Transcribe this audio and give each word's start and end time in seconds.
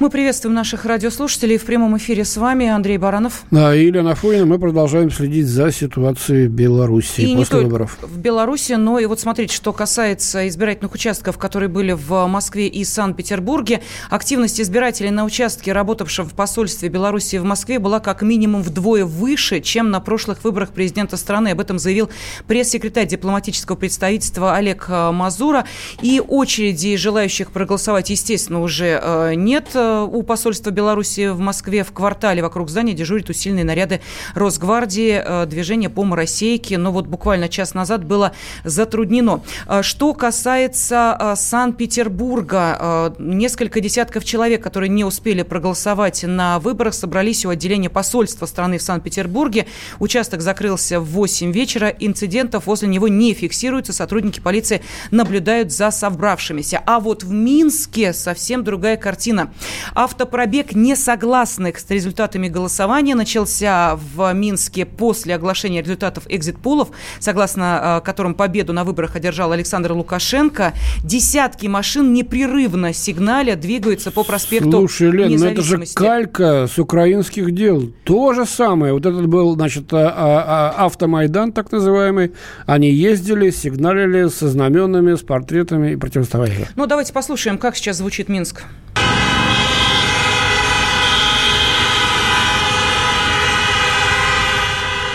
Мы 0.00 0.10
приветствуем 0.10 0.54
наших 0.54 0.84
радиослушателей. 0.84 1.58
В 1.58 1.64
прямом 1.64 1.96
эфире 1.98 2.24
с 2.24 2.36
вами 2.36 2.68
Андрей 2.68 2.98
Баранов. 2.98 3.42
Да, 3.50 3.74
и 3.74 3.86
Елена 3.86 4.14
Фойна. 4.14 4.46
Мы 4.46 4.60
продолжаем 4.60 5.10
следить 5.10 5.48
за 5.48 5.72
ситуацией 5.72 6.46
в 6.46 6.52
Беларуси 6.52 7.22
и 7.22 7.36
после 7.36 7.58
не 7.58 7.64
выборов. 7.64 7.98
в 8.00 8.16
Беларуси, 8.16 8.74
но 8.74 9.00
и 9.00 9.06
вот 9.06 9.18
смотрите, 9.18 9.52
что 9.52 9.72
касается 9.72 10.46
избирательных 10.46 10.94
участков, 10.94 11.36
которые 11.36 11.68
были 11.68 11.90
в 11.90 12.26
Москве 12.28 12.68
и 12.68 12.84
Санкт-Петербурге. 12.84 13.82
Активность 14.08 14.60
избирателей 14.60 15.10
на 15.10 15.24
участке, 15.24 15.72
работавшем 15.72 16.26
в 16.28 16.32
посольстве 16.34 16.88
Беларуси 16.88 17.34
в 17.34 17.44
Москве, 17.44 17.80
была 17.80 17.98
как 17.98 18.22
минимум 18.22 18.62
вдвое 18.62 19.04
выше, 19.04 19.60
чем 19.60 19.90
на 19.90 19.98
прошлых 19.98 20.44
выборах 20.44 20.70
президента 20.70 21.16
страны. 21.16 21.48
Об 21.48 21.60
этом 21.60 21.80
заявил 21.80 22.08
пресс-секретарь 22.46 23.08
дипломатического 23.08 23.74
представительства 23.74 24.54
Олег 24.54 24.86
э, 24.88 25.10
Мазура. 25.10 25.64
И 26.02 26.22
очереди 26.24 26.96
желающих 26.96 27.50
проголосовать, 27.50 28.10
естественно, 28.10 28.62
уже 28.62 29.00
э, 29.02 29.34
нет 29.34 29.66
у 30.10 30.22
посольства 30.22 30.70
Беларуси 30.70 31.28
в 31.28 31.40
Москве 31.40 31.84
в 31.84 31.92
квартале 31.92 32.42
вокруг 32.42 32.70
здания 32.70 32.94
дежурят 32.94 33.28
усиленные 33.28 33.64
наряды 33.64 34.00
Росгвардии, 34.34 35.22
э, 35.24 35.46
движение 35.46 35.90
по 35.90 36.04
Моросейке. 36.04 36.78
Но 36.78 36.92
вот 36.92 37.06
буквально 37.06 37.48
час 37.48 37.74
назад 37.74 38.04
было 38.04 38.32
затруднено. 38.64 39.42
Э, 39.66 39.82
что 39.82 40.14
касается 40.14 41.16
э, 41.18 41.34
Санкт-Петербурга, 41.36 43.14
несколько 43.18 43.80
десятков 43.80 44.24
человек, 44.24 44.62
которые 44.62 44.88
не 44.88 45.04
успели 45.04 45.42
проголосовать 45.42 46.24
на 46.24 46.58
выборах, 46.58 46.94
собрались 46.94 47.44
у 47.46 47.50
отделения 47.50 47.90
посольства 47.90 48.46
страны 48.46 48.78
в 48.78 48.82
Санкт-Петербурге. 48.82 49.66
Участок 49.98 50.40
закрылся 50.40 51.00
в 51.00 51.06
8 51.06 51.52
вечера. 51.52 51.88
Инцидентов 51.88 52.66
возле 52.66 52.88
него 52.88 53.08
не 53.08 53.34
фиксируется. 53.34 53.92
Сотрудники 53.92 54.40
полиции 54.40 54.82
наблюдают 55.10 55.72
за 55.72 55.90
собравшимися. 55.90 56.82
А 56.86 57.00
вот 57.00 57.22
в 57.22 57.32
Минске 57.32 58.12
совсем 58.12 58.64
другая 58.64 58.96
картина. 58.96 59.52
Автопробег 59.94 60.74
несогласных 60.74 61.78
с 61.78 61.90
результатами 61.90 62.48
голосования 62.48 63.14
начался 63.14 63.98
в 64.14 64.32
Минске 64.32 64.84
после 64.84 65.34
оглашения 65.34 65.82
результатов 65.82 66.24
экзит-пулов, 66.28 66.88
согласно 67.20 67.98
э, 68.00 68.06
которым 68.06 68.34
победу 68.34 68.72
на 68.72 68.84
выборах 68.84 69.16
одержал 69.16 69.52
Александр 69.52 69.92
Лукашенко. 69.92 70.72
Десятки 71.04 71.66
машин 71.66 72.12
непрерывно 72.12 72.92
сигналя 72.92 73.56
двигаются 73.56 74.10
по 74.10 74.24
проспекту 74.24 74.70
Слушай, 74.70 75.10
Лен, 75.10 75.36
ну 75.36 75.46
это 75.46 75.62
же 75.62 75.82
калька 75.94 76.66
с 76.66 76.78
украинских 76.78 77.52
дел. 77.52 77.92
То 78.04 78.32
же 78.32 78.46
самое. 78.46 78.92
Вот 78.92 79.06
этот 79.06 79.26
был, 79.26 79.54
значит, 79.54 79.92
а, 79.92 80.08
а, 80.08 80.74
а, 80.76 80.86
автомайдан, 80.86 81.52
так 81.52 81.72
называемый. 81.72 82.32
Они 82.66 82.90
ездили, 82.90 83.50
сигналили 83.50 84.28
со 84.28 84.48
знаменами, 84.48 85.14
с 85.14 85.20
портретами 85.20 85.92
и 85.92 85.96
противостояли. 85.96 86.68
Ну, 86.76 86.86
давайте 86.86 87.12
послушаем, 87.12 87.58
как 87.58 87.76
сейчас 87.76 87.98
звучит 87.98 88.28
Минск. 88.28 88.64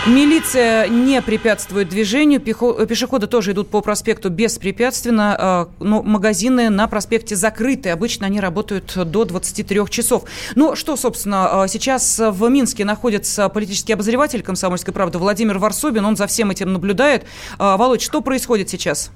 Милиция 0.06 0.86
не 0.86 1.22
препятствует 1.22 1.88
движению, 1.88 2.38
пешеходы 2.38 3.26
тоже 3.26 3.52
идут 3.52 3.70
по 3.70 3.80
проспекту 3.80 4.28
беспрепятственно, 4.28 5.36
а, 5.38 5.68
но 5.80 6.02
магазины 6.02 6.68
на 6.68 6.86
проспекте 6.88 7.36
закрыты, 7.36 7.88
обычно 7.88 8.26
они 8.26 8.38
работают 8.38 8.92
до 8.94 9.24
23 9.24 9.88
часов. 9.88 10.24
Ну 10.56 10.76
что, 10.76 10.96
собственно, 10.96 11.62
а, 11.62 11.68
сейчас 11.68 12.20
в 12.22 12.46
Минске 12.50 12.84
находится 12.84 13.48
политический 13.48 13.94
обозреватель 13.94 14.42
«Комсомольской 14.42 14.92
правды» 14.92 15.16
Владимир 15.16 15.56
Варсобин, 15.56 16.04
он 16.04 16.16
за 16.16 16.26
всем 16.26 16.50
этим 16.50 16.74
наблюдает. 16.74 17.24
А, 17.58 17.78
Володь, 17.78 18.02
что 18.02 18.20
происходит 18.20 18.68
сейчас? 18.68 19.10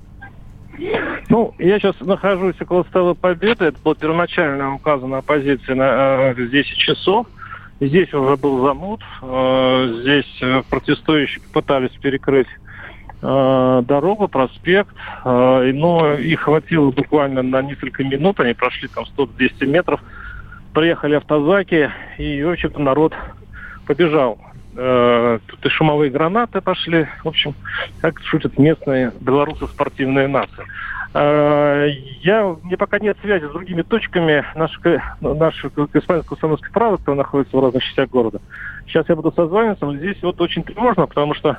Ну, 1.29 1.55
я 1.59 1.79
сейчас 1.79 1.97
нахожусь 2.01 2.59
около 2.61 2.87
Стелы 2.89 3.15
Победы. 3.15 3.67
Это 3.67 3.79
была 3.85 3.95
первоначально 3.95 4.75
указана 4.75 5.21
позиция 5.21 5.75
на 5.75 6.33
э, 6.33 6.35
10 6.35 6.79
часов. 6.79 7.27
Здесь 7.81 8.13
уже 8.13 8.37
был 8.37 8.63
замут. 8.65 9.03
Э, 9.23 10.01
здесь 10.01 10.39
э, 10.41 10.63
протестующие 10.69 11.41
пытались 11.53 11.93
перекрыть 11.93 12.49
э, 13.23 13.83
дорогу, 13.87 14.29
проспект. 14.29 14.95
Но 15.25 16.15
их 16.15 16.41
хватило 16.41 16.91
буквально 16.91 17.43
на 17.43 17.63
несколько 17.63 18.03
минут. 18.03 18.41
Они 18.41 18.55
прошли 18.55 18.89
там 18.89 19.05
100-200 19.17 19.67
метров. 19.67 20.01
Приехали 20.75 21.15
автозаки, 21.15 21.91
и, 22.19 22.43
в 22.43 22.51
общем-то, 22.51 22.81
народ 22.81 23.15
побежал. 23.87 24.39
Тут 24.75 25.67
и 25.67 25.69
шумовые 25.69 26.11
гранаты 26.11 26.61
пошли. 26.61 27.09
В 27.25 27.29
общем, 27.29 27.55
как 28.01 28.21
шутят 28.21 28.59
местные 28.59 29.13
белорусы 29.21 29.67
спортивные 29.67 30.29
нации. 30.29 30.65
Э, 31.21 31.89
я, 32.23 32.57
мне 32.63 32.77
пока 32.77 33.01
нет 33.01 33.17
связи 33.21 33.45
с 33.45 33.51
другими 33.51 33.83
точками 33.83 34.45
нашей, 34.55 35.01
нашей 35.21 35.69
корреспондентской 35.71 36.23
комсомольской 36.23 36.71
правды, 36.71 37.03
кто 37.03 37.15
находится 37.15 37.57
в 37.57 37.61
разных 37.61 37.83
частях 37.83 38.09
города. 38.09 38.41
Сейчас 38.87 39.09
я 39.09 39.17
буду 39.17 39.33
созваниваться, 39.33 39.85
но 39.85 39.97
здесь 39.97 40.23
вот 40.23 40.41
очень 40.41 40.63
тревожно, 40.63 41.09
потому 41.09 41.35
что, 41.35 41.59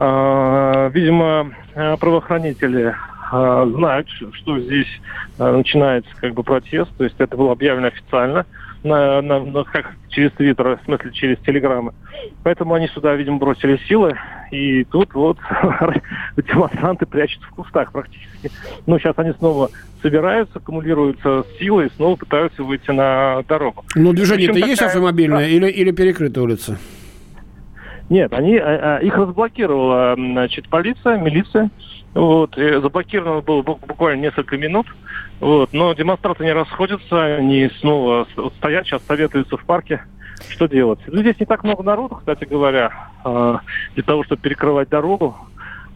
э, 0.00 0.90
видимо, 0.94 1.50
э, 1.74 1.96
правоохранители 1.98 2.94
э, 3.32 3.72
знают, 3.74 4.08
что 4.08 4.58
здесь 4.58 4.88
э, 5.38 5.50
начинается 5.50 6.10
как 6.18 6.32
бы 6.32 6.42
протест, 6.42 6.90
то 6.96 7.04
есть 7.04 7.16
это 7.18 7.36
было 7.36 7.52
объявлено 7.52 7.88
официально 7.88 8.46
на, 8.84 9.22
на, 9.22 9.40
на, 9.40 9.64
как 9.64 9.94
через 10.10 10.30
Твиттер, 10.32 10.76
в 10.76 10.84
смысле 10.84 11.10
через 11.12 11.38
Телеграммы. 11.38 11.92
Поэтому 12.42 12.74
они 12.74 12.86
сюда, 12.88 13.14
видимо, 13.14 13.38
бросили 13.38 13.78
силы, 13.88 14.16
и 14.50 14.84
тут 14.84 15.14
вот 15.14 15.38
демонстранты 16.36 17.06
прячутся 17.06 17.46
в 17.48 17.54
кустах 17.54 17.92
практически. 17.92 18.50
Ну, 18.86 18.98
сейчас 18.98 19.14
они 19.18 19.32
снова 19.32 19.70
собираются, 20.02 20.58
аккумулируются 20.58 21.44
силы 21.58 21.86
и 21.86 21.90
снова 21.96 22.16
пытаются 22.16 22.62
выйти 22.62 22.90
на 22.90 23.42
дорогу. 23.48 23.84
Ну, 23.94 24.12
движение-то 24.12 24.58
есть 24.58 24.76
такая... 24.76 24.88
автомобильное 24.88 25.48
или, 25.48 25.68
или 25.68 25.90
перекрытая 25.90 26.44
улица? 26.44 26.78
Нет, 28.10 28.34
они, 28.34 28.58
а, 28.58 28.98
а, 28.98 28.98
их 28.98 29.16
разблокировала 29.16 30.14
значит, 30.14 30.68
полиция, 30.68 31.16
милиция. 31.16 31.70
Вот, 32.12 32.54
заблокировано 32.54 33.40
было 33.40 33.62
буквально 33.62 34.20
несколько 34.20 34.56
минут. 34.58 34.86
Вот, 35.44 35.74
но 35.74 35.92
демонстрации 35.92 36.44
не 36.44 36.54
расходятся, 36.54 37.36
они 37.36 37.70
снова 37.80 38.26
стоят, 38.56 38.86
сейчас 38.86 39.02
советуются 39.06 39.58
в 39.58 39.64
парке, 39.66 40.02
что 40.48 40.66
делать. 40.66 41.00
Ну, 41.06 41.20
здесь 41.20 41.38
не 41.38 41.44
так 41.44 41.64
много 41.64 41.82
народу, 41.82 42.14
кстати 42.14 42.44
говоря, 42.44 43.10
а, 43.24 43.60
для 43.92 44.02
того, 44.04 44.24
чтобы 44.24 44.40
перекрывать 44.40 44.88
дорогу 44.88 45.36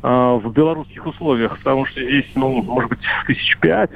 в 0.03 0.53
белорусских 0.53 1.07
условиях, 1.07 1.57
потому 1.57 1.87
что 1.87 2.01
здесь, 2.05 2.27
ну, 2.35 2.63
может 2.63 2.91
быть, 2.91 3.01
тысяч 3.27 3.57
пять, 3.59 3.91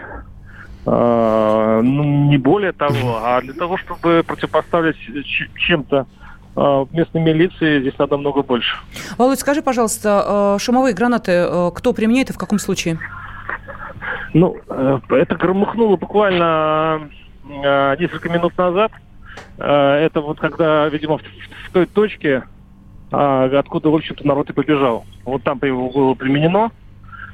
ну, 0.86 2.28
не 2.28 2.38
более 2.38 2.72
того, 2.72 3.20
а 3.22 3.42
для 3.42 3.52
того, 3.52 3.76
чтобы 3.76 4.24
противопоставить 4.26 4.96
чем-то 5.54 6.06
а, 6.54 6.86
местной 6.92 7.20
милиции 7.20 7.80
здесь 7.80 7.98
надо 7.98 8.16
много 8.16 8.42
больше. 8.42 8.76
Володь, 9.16 9.38
скажи, 9.38 9.62
пожалуйста, 9.62 10.24
а, 10.26 10.58
шумовые 10.58 10.94
гранаты 10.94 11.32
а, 11.32 11.70
кто 11.70 11.92
применяет 11.92 12.30
и 12.30 12.32
в 12.32 12.38
каком 12.38 12.58
случае? 12.58 12.98
Ну, 14.32 14.56
э, 14.68 14.98
это 15.10 15.34
громыхнуло 15.36 15.96
буквально 15.96 17.10
несколько 17.44 18.28
минут 18.28 18.56
назад. 18.56 18.92
Это 19.58 20.20
вот 20.20 20.38
когда, 20.38 20.88
видимо, 20.88 21.18
в 21.18 21.72
той 21.72 21.86
точке, 21.86 22.44
откуда, 23.10 23.90
в 23.90 23.94
общем-то, 23.94 24.26
народ 24.26 24.48
и 24.50 24.52
побежал. 24.52 25.04
Вот 25.24 25.42
там 25.42 25.58
было 25.58 26.14
применено. 26.14 26.70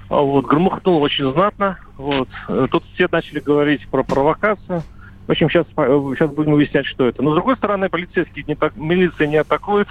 Вот, 0.08 0.46
громыхнуло 0.46 1.00
очень 1.00 1.30
знатно. 1.32 1.78
Вот. 1.98 2.28
Тут 2.70 2.84
все 2.94 3.06
начали 3.12 3.40
говорить 3.40 3.86
про 3.88 4.02
провокацию. 4.02 4.82
В 5.26 5.30
общем, 5.30 5.50
сейчас, 5.50 5.66
сейчас 5.76 6.30
будем 6.30 6.52
выяснять, 6.52 6.86
что 6.86 7.06
это. 7.06 7.22
Но, 7.22 7.32
с 7.32 7.34
другой 7.34 7.56
стороны, 7.56 7.90
полицейские 7.90 8.46
не 8.48 8.54
так, 8.54 8.74
милиция 8.76 9.26
не 9.26 9.36
атакует, 9.36 9.86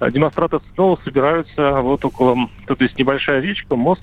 а 0.00 0.10
демонстраты 0.10 0.60
снова 0.74 0.98
собираются 1.02 1.80
вот 1.80 2.04
около, 2.04 2.50
тут 2.66 2.82
есть 2.82 2.98
небольшая 2.98 3.40
речка, 3.40 3.74
мост, 3.74 4.02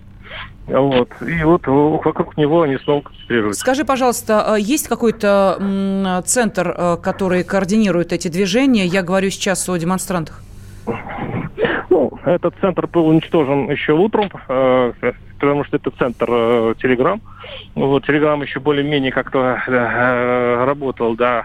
вот. 0.67 1.09
И 1.21 1.43
вот 1.43 1.65
вокруг 1.65 2.37
него 2.37 2.61
они 2.61 2.77
снова 2.77 3.01
концентрируются. 3.01 3.61
Скажи, 3.61 3.85
пожалуйста, 3.85 4.53
а 4.53 4.57
есть 4.57 4.87
какой-то 4.87 6.23
центр, 6.25 6.75
э, 6.77 6.97
который 7.01 7.43
координирует 7.43 8.13
эти 8.13 8.27
движения? 8.27 8.85
Я 8.85 9.01
говорю 9.01 9.29
сейчас 9.29 9.67
о 9.67 9.77
демонстрантах. 9.77 10.41
Ну, 11.89 12.11
этот 12.23 12.53
центр 12.61 12.87
был 12.87 13.07
уничтожен 13.07 13.69
еще 13.69 13.93
утром, 13.93 14.29
э, 14.47 14.93
потому 15.39 15.63
что 15.63 15.77
это 15.77 15.89
центр 15.91 16.27
э, 16.29 16.73
Телеграм. 16.79 17.19
Вот, 17.73 18.05
Телеграм 18.05 18.41
еще 18.41 18.59
более-менее 18.59 19.11
как-то 19.11 19.59
работал 20.65 21.15
до 21.15 21.43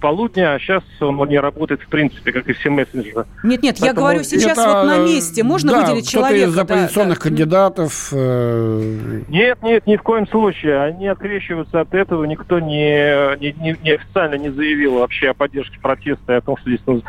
полудня, 0.00 0.54
а 0.54 0.58
сейчас 0.58 0.82
он 1.00 1.16
не 1.28 1.38
работает 1.38 1.82
в 1.82 1.88
принципе, 1.88 2.32
как 2.32 2.48
и 2.48 2.52
все 2.52 2.70
мессенджеры. 2.70 3.26
Нет, 3.42 3.62
нет, 3.62 3.76
Поэтому 3.80 3.86
я 3.86 3.92
говорю 3.92 4.22
сейчас 4.24 4.58
это, 4.58 4.68
вот 4.68 4.86
на 4.86 4.98
месте. 4.98 5.42
Можно 5.42 5.72
да, 5.72 5.80
выделить 5.80 6.08
человека? 6.08 6.50
из 6.50 6.58
оппозиционных 6.58 7.18
да, 7.18 7.22
кандидатов? 7.22 8.08
Э... 8.12 9.22
Нет, 9.28 9.62
нет, 9.62 9.86
ни 9.86 9.96
в 9.96 10.02
коем 10.02 10.26
случае. 10.28 10.80
Они 10.82 11.06
открещиваются 11.08 11.80
от 11.80 11.94
этого. 11.94 12.24
Никто 12.24 12.60
не, 12.60 13.36
не, 13.38 13.52
не, 13.52 13.76
не 13.82 13.90
официально 13.92 14.34
не 14.34 14.50
заявил 14.50 14.98
вообще 14.98 15.30
о 15.30 15.34
поддержке 15.34 15.78
протеста 15.80 16.34
и 16.34 16.36
о 16.36 16.40
том, 16.40 16.56
что 16.56 16.70
здесь 16.70 16.82
ну, 16.86 17.02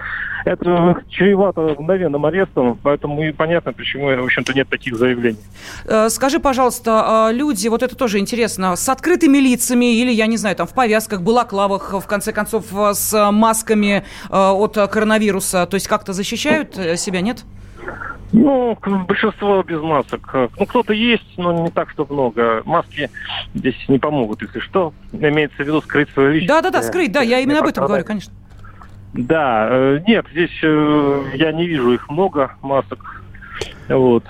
это 0.46 1.04
чревато 1.10 1.76
мгновенным 1.78 2.26
арестом, 2.26 2.80
поэтому 2.82 3.24
и 3.24 3.32
понятно, 3.32 3.74
почему, 3.74 4.08
в 4.08 4.24
общем-то, 4.24 4.54
нет 4.54 4.70
таких 4.70 4.96
заявлений. 4.96 5.40
Э, 5.86 6.10
скажи, 6.10 6.40
пожалуйста, 6.40 7.28
а 7.28 7.32
люди, 7.32 7.68
вот 7.68 7.84
это 7.84 7.96
тоже 7.96 8.20
интересно, 8.20 8.76
с 8.76 8.88
открытыми 8.88 9.38
лицами 9.38 10.00
или, 10.00 10.12
я 10.12 10.28
не 10.28 10.38
знаю, 10.38 10.56
там 10.56 10.68
в 10.68 10.74
повязках, 10.74 11.22
балаклавах, 11.22 11.94
в 11.94 12.08
конце 12.08 12.32
концов, 12.32 12.66
с 12.94 13.32
масками 13.32 14.04
э, 14.30 14.36
от 14.36 14.76
коронавируса, 14.92 15.66
то 15.66 15.76
есть 15.76 15.88
как-то 15.88 16.14
защищают 16.14 16.78
э, 16.78 16.98
себя, 16.98 17.22
нет? 17.22 17.44
Ну, 18.34 18.78
большинство 19.08 19.64
без 19.64 19.82
масок. 19.82 20.30
Ну, 20.60 20.66
кто-то 20.66 20.94
есть, 20.94 21.38
но 21.38 21.64
не 21.64 21.72
так, 21.72 21.90
что 21.90 22.06
много. 22.10 22.62
Маски 22.66 23.10
здесь 23.54 23.78
не 23.88 24.00
помогут, 24.00 24.42
если 24.42 24.60
что. 24.60 24.94
Имеется 25.14 25.58
в 25.58 25.60
виду 25.62 25.82
скрыть 25.82 26.10
свою 26.10 26.32
личность. 26.32 26.50
Да-да-да, 26.50 26.84
скрыть, 26.84 27.12
да, 27.12 27.22
я 27.22 27.40
именно 27.40 27.60
об 27.60 27.68
этом 27.68 27.86
говорю, 27.86 28.04
конечно. 28.04 28.34
Да, 29.14 29.68
э, 29.72 30.00
нет, 30.06 30.26
здесь 30.32 30.52
э, 30.62 31.24
я 31.36 31.52
не 31.54 31.66
вижу 31.68 31.94
их 31.94 32.10
много, 32.10 32.52
масок. 32.62 33.24
Вот. 33.90 34.24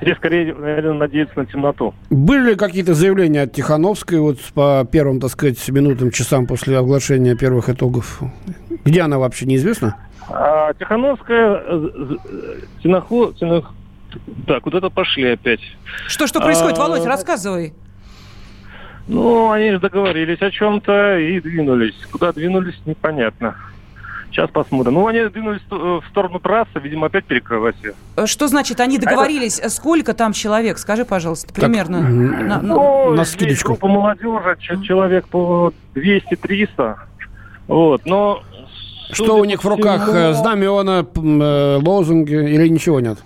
Здесь 0.00 0.16
скорее, 0.16 0.54
наверное, 0.54 0.94
надеяться 0.94 1.38
на 1.38 1.46
темноту. 1.46 1.94
Были 2.10 2.50
ли 2.50 2.54
какие-то 2.54 2.94
заявления 2.94 3.42
от 3.42 3.52
Тихановской 3.52 4.18
вот 4.20 4.38
по 4.54 4.86
первым, 4.90 5.20
так 5.20 5.30
сказать, 5.30 5.68
минутам, 5.68 6.10
часам 6.10 6.46
после 6.46 6.78
оглашения 6.78 7.36
первых 7.36 7.68
итогов? 7.68 8.20
Где 8.84 9.02
она 9.02 9.18
вообще, 9.18 9.46
неизвестно? 9.46 9.96
А, 10.28 10.72
Тихановская, 10.74 11.62
Тиноху, 12.82 13.32
Тинох... 13.32 13.74
Так, 14.46 14.62
куда-то 14.62 14.90
пошли 14.90 15.30
опять. 15.30 15.60
Что, 16.06 16.26
что 16.26 16.40
происходит, 16.40 16.78
а... 16.78 16.82
Володь, 16.82 17.06
рассказывай. 17.06 17.72
Ну, 19.08 19.50
они 19.50 19.72
же 19.72 19.80
договорились 19.80 20.40
о 20.40 20.50
чем-то 20.50 21.18
и 21.18 21.40
двинулись. 21.40 21.96
Куда 22.10 22.32
двинулись, 22.32 22.80
непонятно. 22.86 23.56
Сейчас 24.32 24.48
посмотрим. 24.48 24.94
Ну, 24.94 25.06
они 25.06 25.28
двинулись 25.28 25.60
в 25.68 26.02
сторону 26.08 26.40
трассы, 26.40 26.80
видимо, 26.82 27.08
опять 27.08 27.26
перекрывать 27.26 27.76
ее. 27.82 27.92
Э, 28.16 28.24
что 28.24 28.48
значит, 28.48 28.80
они 28.80 28.96
договорились? 28.96 29.58
Это... 29.58 29.68
Сколько 29.68 30.14
там 30.14 30.32
человек? 30.32 30.78
Скажи, 30.78 31.04
пожалуйста, 31.04 31.52
примерно. 31.52 31.98
Так, 31.98 32.08
на, 32.08 32.62
ну, 32.62 33.12
на 33.12 33.24
скидочку. 33.26 33.68
группа 33.72 33.88
молодежи, 33.88 34.56
человек 34.82 35.28
по 35.28 35.72
200-300. 35.94 36.96
Вот, 37.68 38.06
но... 38.06 38.42
Что 39.12 39.36
у 39.36 39.44
них 39.44 39.62
в 39.62 39.68
руках? 39.68 40.04
Всему... 40.04 40.16
Э, 40.16 40.32
знамена, 40.32 41.06
э, 41.14 41.80
лозунги 41.82 42.32
или 42.32 42.68
ничего 42.68 43.00
нет? 43.00 43.18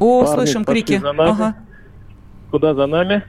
О, 0.00 0.24
Парни, 0.24 0.34
слышим 0.34 0.64
крики. 0.64 0.98
За 0.98 1.12
нами. 1.12 1.30
Ага. 1.30 1.54
Куда 2.50 2.74
за 2.74 2.86
нами? 2.86 3.22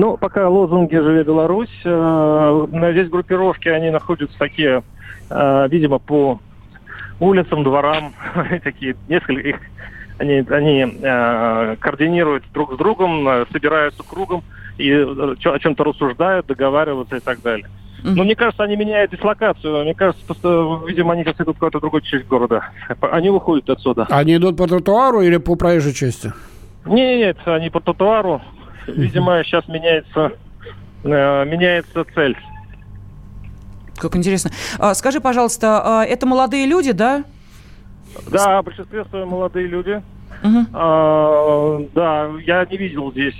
Ну, 0.00 0.16
пока 0.16 0.48
лозунги 0.48 0.96
«Живи 0.96 1.24
Беларусь», 1.24 1.68
э, 1.84 2.66
здесь 2.92 3.10
группировки, 3.10 3.68
они 3.68 3.90
находятся 3.90 4.34
такие, 4.38 4.82
э, 5.28 5.68
видимо, 5.68 5.98
по 5.98 6.40
улицам, 7.20 7.62
дворам, 7.62 8.14
такие, 8.64 8.96
несколько 9.08 9.46
их, 9.46 9.56
они, 10.16 10.42
они 10.48 10.96
э, 11.02 11.76
координируют 11.78 12.44
друг 12.54 12.72
с 12.72 12.78
другом, 12.78 13.28
э, 13.28 13.44
собираются 13.52 14.02
кругом 14.02 14.42
и 14.78 14.90
э, 14.90 15.04
о 15.44 15.58
чем-то 15.58 15.84
рассуждают, 15.84 16.46
договариваются 16.46 17.16
и 17.16 17.20
так 17.20 17.42
далее. 17.42 17.66
Mm-hmm. 18.02 18.14
Но 18.14 18.24
мне 18.24 18.34
кажется, 18.34 18.62
они 18.62 18.76
меняют 18.76 19.10
дислокацию. 19.10 19.82
Мне 19.82 19.92
кажется, 19.92 20.24
просто, 20.24 20.80
видимо, 20.88 21.12
они 21.12 21.24
сейчас 21.24 21.38
идут 21.42 21.56
в 21.56 21.58
какой-то 21.58 21.78
другой 21.78 22.00
часть 22.00 22.26
города. 22.26 22.64
Они 23.02 23.28
выходят 23.28 23.68
отсюда. 23.68 24.06
Они 24.08 24.36
идут 24.36 24.56
по 24.56 24.66
тротуару 24.66 25.20
или 25.20 25.36
по 25.36 25.56
проезжей 25.56 25.92
части? 25.92 26.32
Нет, 26.86 27.36
они 27.44 27.68
по 27.68 27.80
тротуару. 27.80 28.40
Видимо, 28.96 29.42
сейчас 29.44 29.66
меняется, 29.68 30.32
э, 31.04 31.44
меняется 31.44 32.04
цель. 32.14 32.36
Как 33.96 34.16
интересно. 34.16 34.50
А, 34.78 34.94
скажи, 34.94 35.20
пожалуйста, 35.20 35.82
а, 35.84 36.04
это 36.04 36.26
молодые 36.26 36.66
люди, 36.66 36.92
да? 36.92 37.24
Да, 38.30 38.62
в 38.62 38.64
большинстве 38.64 39.04
своем 39.04 39.28
молодые 39.28 39.66
люди. 39.66 40.02
Угу. 40.42 40.66
А, 40.72 41.80
да, 41.94 42.30
я 42.46 42.64
не 42.64 42.76
видел 42.78 43.12
здесь 43.12 43.34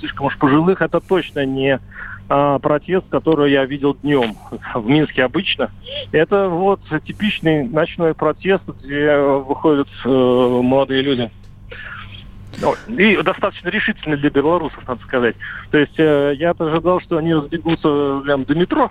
слишком 0.00 0.26
уж 0.26 0.38
пожилых. 0.38 0.80
Это 0.80 1.00
точно 1.00 1.44
не 1.44 1.78
а, 2.28 2.58
протест, 2.58 3.06
который 3.10 3.52
я 3.52 3.64
видел 3.66 3.94
днем 3.94 4.36
в 4.74 4.86
Минске 4.86 5.24
обычно. 5.24 5.70
Это 6.12 6.48
вот 6.48 6.80
типичный 7.04 7.68
ночной 7.68 8.14
протест, 8.14 8.64
где 8.82 9.16
выходят 9.18 9.88
э, 10.04 10.08
молодые 10.08 11.02
люди. 11.02 11.30
Ну, 12.60 12.74
и 12.96 13.22
достаточно 13.22 13.68
решительно 13.68 14.16
для 14.16 14.30
белорусов, 14.30 14.86
надо 14.86 15.02
сказать. 15.02 15.36
То 15.70 15.78
есть 15.78 15.98
э, 15.98 16.34
я 16.36 16.50
ожидал, 16.50 17.00
что 17.00 17.18
они 17.18 17.34
разбегутся 17.34 18.20
прям 18.24 18.44
до 18.44 18.54
метро, 18.54 18.90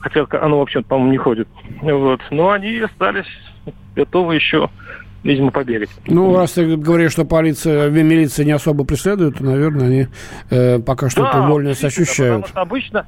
хотя 0.00 0.26
оно 0.40 0.58
вообще, 0.58 0.82
по-моему, 0.82 1.12
не 1.12 1.18
ходит. 1.18 1.48
Вот. 1.82 2.20
Но 2.30 2.50
они 2.50 2.78
остались 2.78 3.26
готовы 3.94 4.36
еще 4.36 4.68
видимо, 5.24 5.50
побегать. 5.50 5.88
Ну, 6.06 6.36
раз 6.36 6.52
ты 6.52 6.76
говоришь, 6.76 7.12
что 7.12 7.24
полиция, 7.24 7.88
милиция 7.88 8.44
не 8.44 8.52
особо 8.52 8.84
преследует, 8.84 9.38
то, 9.38 9.44
наверное, 9.44 9.86
они 9.86 10.06
э, 10.50 10.78
пока 10.80 11.08
что 11.08 11.22
да, 11.22 11.30
эту 11.30 11.42
вольность 11.44 11.82
ощущают. 11.82 12.46
Что 12.48 12.60
обычно... 12.60 13.06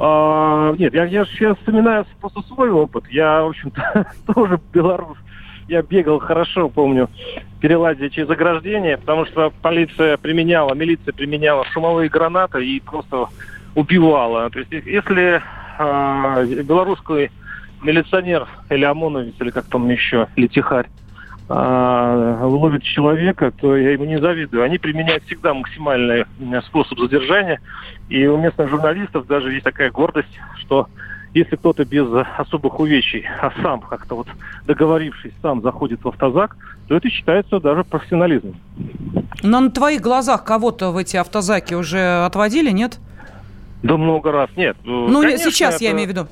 Э, 0.00 0.74
нет, 0.76 0.92
я, 0.92 1.04
я 1.04 1.24
сейчас 1.24 1.56
вспоминаю 1.58 2.04
просто 2.20 2.42
свой 2.48 2.70
опыт. 2.70 3.04
Я, 3.10 3.44
в 3.44 3.50
общем-то, 3.50 4.06
тоже 4.34 4.60
белорус 4.72 5.16
я 5.68 5.82
бегал 5.82 6.18
хорошо, 6.18 6.68
помню, 6.68 7.08
перелазить 7.60 8.12
через 8.12 8.30
ограждение, 8.30 8.98
потому 8.98 9.26
что 9.26 9.52
полиция 9.62 10.16
применяла, 10.16 10.74
милиция 10.74 11.12
применяла 11.12 11.64
шумовые 11.66 12.08
гранаты 12.08 12.64
и 12.64 12.80
просто 12.80 13.26
убивала. 13.74 14.48
То 14.50 14.60
есть 14.60 14.72
если 14.72 15.42
э, 15.78 16.62
белорусский 16.62 17.30
милиционер 17.82 18.46
или 18.70 18.84
ОМОНовец, 18.84 19.34
или 19.40 19.50
как 19.50 19.66
там 19.66 19.88
еще, 19.88 20.28
или 20.36 20.46
тихарь, 20.46 20.86
э, 21.48 22.38
ловит 22.42 22.82
человека, 22.82 23.50
то 23.50 23.76
я 23.76 23.92
ему 23.92 24.04
не 24.04 24.20
завидую. 24.20 24.62
Они 24.62 24.78
применяют 24.78 25.24
всегда 25.24 25.52
максимальный 25.52 26.24
способ 26.66 26.98
задержания. 26.98 27.60
И 28.08 28.26
у 28.26 28.36
местных 28.36 28.70
журналистов 28.70 29.26
даже 29.26 29.52
есть 29.52 29.64
такая 29.64 29.90
гордость, 29.90 30.38
что 30.60 30.88
если 31.36 31.56
кто-то 31.56 31.84
без 31.84 32.06
особых 32.38 32.80
увечий, 32.80 33.24
а 33.40 33.52
сам 33.62 33.80
как-то 33.80 34.16
вот 34.16 34.26
договорившись, 34.66 35.32
сам 35.42 35.62
заходит 35.62 36.02
в 36.02 36.08
автозак, 36.08 36.56
то 36.88 36.96
это 36.96 37.10
считается 37.10 37.60
даже 37.60 37.84
профессионализмом. 37.84 38.56
Но 39.42 39.60
на 39.60 39.70
твоих 39.70 40.00
глазах 40.00 40.44
кого-то 40.44 40.92
в 40.92 40.96
эти 40.96 41.16
автозаки 41.16 41.74
уже 41.74 42.24
отводили, 42.24 42.70
нет? 42.70 42.98
Да 43.82 43.96
много 43.96 44.32
раз, 44.32 44.48
нет. 44.56 44.76
Ну, 44.84 45.20
Конечно, 45.20 45.50
сейчас 45.50 45.76
это... 45.76 45.84
я 45.84 45.92
имею 45.92 46.08
в 46.08 46.10
виду. 46.10 46.26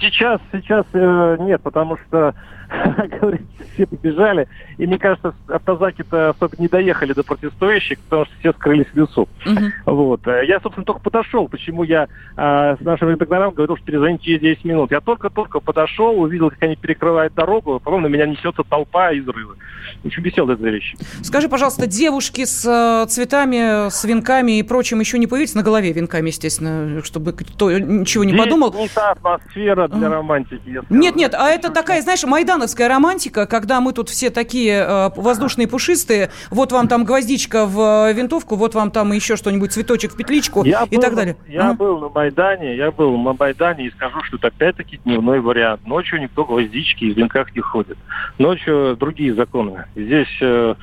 Сейчас, 0.00 0.40
сейчас 0.52 0.86
э, 0.94 1.36
нет, 1.40 1.60
потому 1.60 1.98
что 1.98 2.34
говорится, 3.20 3.46
все 3.74 3.86
побежали. 3.86 4.48
И 4.78 4.86
мне 4.86 4.98
кажется, 4.98 5.34
автозаки-то 5.48 6.30
особо 6.30 6.54
не 6.58 6.68
доехали 6.68 7.12
до 7.12 7.24
протестующих, 7.24 7.98
потому 8.00 8.26
что 8.26 8.34
все 8.38 8.52
скрылись 8.52 8.86
в 8.86 8.96
лесу. 8.96 9.28
Uh-huh. 9.44 9.70
Вот. 9.86 10.26
Э, 10.26 10.44
я, 10.46 10.60
собственно, 10.60 10.84
только 10.84 11.00
подошел. 11.00 11.48
Почему 11.48 11.82
я 11.82 12.06
э, 12.36 12.76
с 12.80 12.80
нашим 12.80 13.10
редактором 13.10 13.52
говорил, 13.52 13.76
что 13.76 13.86
перезвоните 13.86 14.24
через 14.24 14.40
10 14.40 14.64
минут. 14.64 14.90
Я 14.92 15.00
только-только 15.00 15.60
подошел, 15.60 16.20
увидел, 16.20 16.50
как 16.50 16.62
они 16.62 16.76
перекрывают 16.76 17.34
дорогу, 17.34 17.74
а 17.74 17.78
потом 17.80 18.02
на 18.02 18.06
меня 18.06 18.26
несется 18.26 18.62
толпа 18.62 19.10
и 19.10 19.20
взрывы. 19.20 19.56
Очень 20.04 20.22
веселое 20.22 20.56
зрелище. 20.56 20.96
Скажи, 21.22 21.48
пожалуйста, 21.48 21.86
девушки 21.86 22.44
с 22.44 22.64
э, 22.64 23.06
цветами, 23.08 23.90
с 23.90 24.04
венками 24.04 24.58
и 24.58 24.62
прочим 24.62 25.00
еще 25.00 25.18
не 25.18 25.26
появились 25.26 25.54
на 25.54 25.62
голове 25.62 25.92
венками, 25.92 26.28
естественно, 26.28 27.02
чтобы 27.02 27.32
кто 27.32 27.70
ничего 27.72 28.24
не 28.24 28.32
Здесь 28.32 28.44
подумал? 28.44 28.72
не 28.74 28.88
та 28.88 29.12
атмосфера 29.12 29.88
для 29.88 30.06
uh-huh. 30.06 30.12
романтики. 30.12 30.80
Нет, 30.90 31.16
нет, 31.16 31.34
а 31.34 31.48
это 31.50 31.70
такая, 31.70 32.00
знаешь, 32.02 32.22
Майдан 32.24 32.59
Романовская 32.60 32.88
романтика, 32.88 33.46
когда 33.46 33.80
мы 33.80 33.94
тут 33.94 34.10
все 34.10 34.28
такие 34.28 34.84
э, 34.86 35.10
воздушные 35.16 35.66
пушистые, 35.66 36.28
вот 36.50 36.72
вам 36.72 36.88
там 36.88 37.04
гвоздичка 37.04 37.64
в 37.64 38.10
э, 38.10 38.12
винтовку, 38.12 38.54
вот 38.56 38.74
вам 38.74 38.90
там 38.90 39.12
еще 39.12 39.36
что-нибудь, 39.36 39.72
цветочек 39.72 40.12
в 40.12 40.16
петличку 40.18 40.62
я 40.62 40.82
и 40.90 40.96
был, 40.96 41.02
так 41.02 41.14
далее. 41.14 41.36
Я 41.48 41.70
а? 41.70 41.72
был 41.72 41.98
на 42.00 42.10
Майдане, 42.10 42.76
я 42.76 42.90
был 42.90 43.16
на 43.16 43.32
Майдане 43.32 43.86
и 43.86 43.90
скажу, 43.92 44.22
что 44.24 44.36
это 44.36 44.48
опять-таки 44.48 45.00
дневной 45.06 45.40
вариант. 45.40 45.86
Ночью 45.86 46.20
никто 46.20 46.44
гвоздички 46.44 47.10
в 47.10 47.16
венках 47.16 47.56
не 47.56 47.62
ходит. 47.62 47.96
Ночью 48.36 48.94
другие 48.94 49.34
законы. 49.34 49.86
Здесь 49.96 50.28
э, 50.42 50.74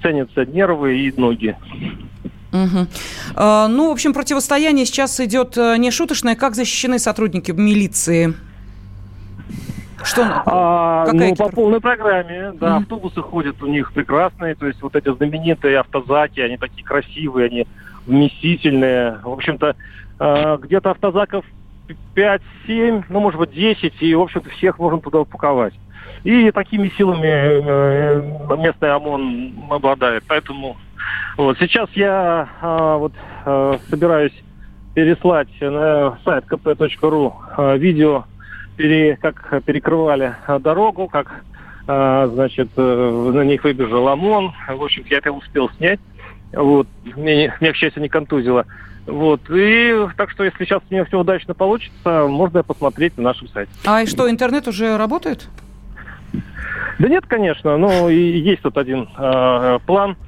ценятся 0.00 0.46
нервы 0.46 1.00
и 1.00 1.12
ноги. 1.20 1.56
Угу. 2.52 2.86
А, 3.34 3.66
ну, 3.66 3.88
в 3.88 3.92
общем, 3.92 4.14
противостояние 4.14 4.86
сейчас 4.86 5.18
идет 5.18 5.58
э, 5.58 5.78
не 5.78 5.90
шуточное. 5.90 6.36
Как 6.36 6.54
защищены 6.54 7.00
сотрудники 7.00 7.50
милиции? 7.50 8.34
Что? 10.04 10.42
А, 10.46 11.06
ну, 11.12 11.34
по 11.34 11.48
полной 11.48 11.80
программе, 11.80 12.52
да, 12.52 12.76
mm-hmm. 12.76 12.82
автобусы 12.82 13.22
ходят 13.22 13.62
у 13.62 13.66
них 13.66 13.92
прекрасные, 13.92 14.54
то 14.54 14.66
есть 14.66 14.82
вот 14.82 14.94
эти 14.94 15.12
знаменитые 15.14 15.78
автозаки, 15.78 16.40
они 16.40 16.56
такие 16.56 16.84
красивые, 16.84 17.46
они 17.46 17.66
вместительные. 18.06 19.18
В 19.22 19.30
общем-то, 19.30 19.74
Э, 20.18 20.56
где-то 20.60 20.92
автозаков 20.92 21.44
5-7, 22.14 23.04
ну, 23.08 23.20
может 23.20 23.38
быть, 23.38 23.52
10, 23.52 23.94
и, 24.00 24.14
в 24.14 24.20
общем-то, 24.20 24.48
всех 24.50 24.78
можно 24.78 25.00
туда 25.00 25.20
упаковать. 25.20 25.74
И 26.22 26.50
такими 26.52 26.88
силами 26.96 27.26
э, 27.26 28.56
местный 28.56 28.92
ОМОН 28.92 29.54
обладает. 29.70 30.24
Поэтому 30.28 30.76
вот 31.36 31.58
сейчас 31.58 31.90
я 31.94 32.48
э, 32.62 32.96
вот 32.98 33.12
э, 33.44 33.78
собираюсь 33.90 34.32
переслать 34.94 35.48
на 35.60 36.16
сайт 36.24 36.44
kp.ru 36.46 37.32
э, 37.58 37.78
видео, 37.78 38.24
пере, 38.76 39.16
как 39.16 39.62
перекрывали 39.64 40.34
дорогу, 40.60 41.08
как 41.08 41.44
э, 41.86 42.30
значит, 42.32 42.68
э, 42.76 43.30
на 43.34 43.42
них 43.42 43.64
выбежал 43.64 44.08
ОМОН. 44.08 44.52
В 44.76 44.82
общем, 44.82 45.04
я 45.08 45.18
это 45.18 45.32
успел 45.32 45.70
снять. 45.76 46.00
Вот. 46.52 46.86
Мне, 47.16 47.54
мне, 47.60 47.72
к 47.72 47.76
счастью, 47.76 48.02
не 48.02 48.08
контузило. 48.08 48.66
Вот. 49.06 49.40
И 49.50 49.94
так 50.16 50.30
что, 50.30 50.44
если 50.44 50.64
сейчас 50.64 50.82
у 50.88 50.94
меня 50.94 51.04
все 51.04 51.20
удачно 51.20 51.54
получится, 51.54 52.26
можно 52.28 52.62
посмотреть 52.62 53.16
на 53.16 53.24
нашем 53.24 53.48
сайте. 53.48 53.70
А 53.84 54.02
и 54.02 54.06
что, 54.06 54.30
интернет 54.30 54.66
уже 54.68 54.96
работает? 54.96 55.48
Да 56.98 57.08
нет, 57.08 57.24
конечно, 57.26 57.76
но 57.76 58.08
и 58.08 58.38
есть 58.38 58.62
тут 58.62 58.78
один 58.78 59.08
э, 59.18 59.78
план– 59.86 60.16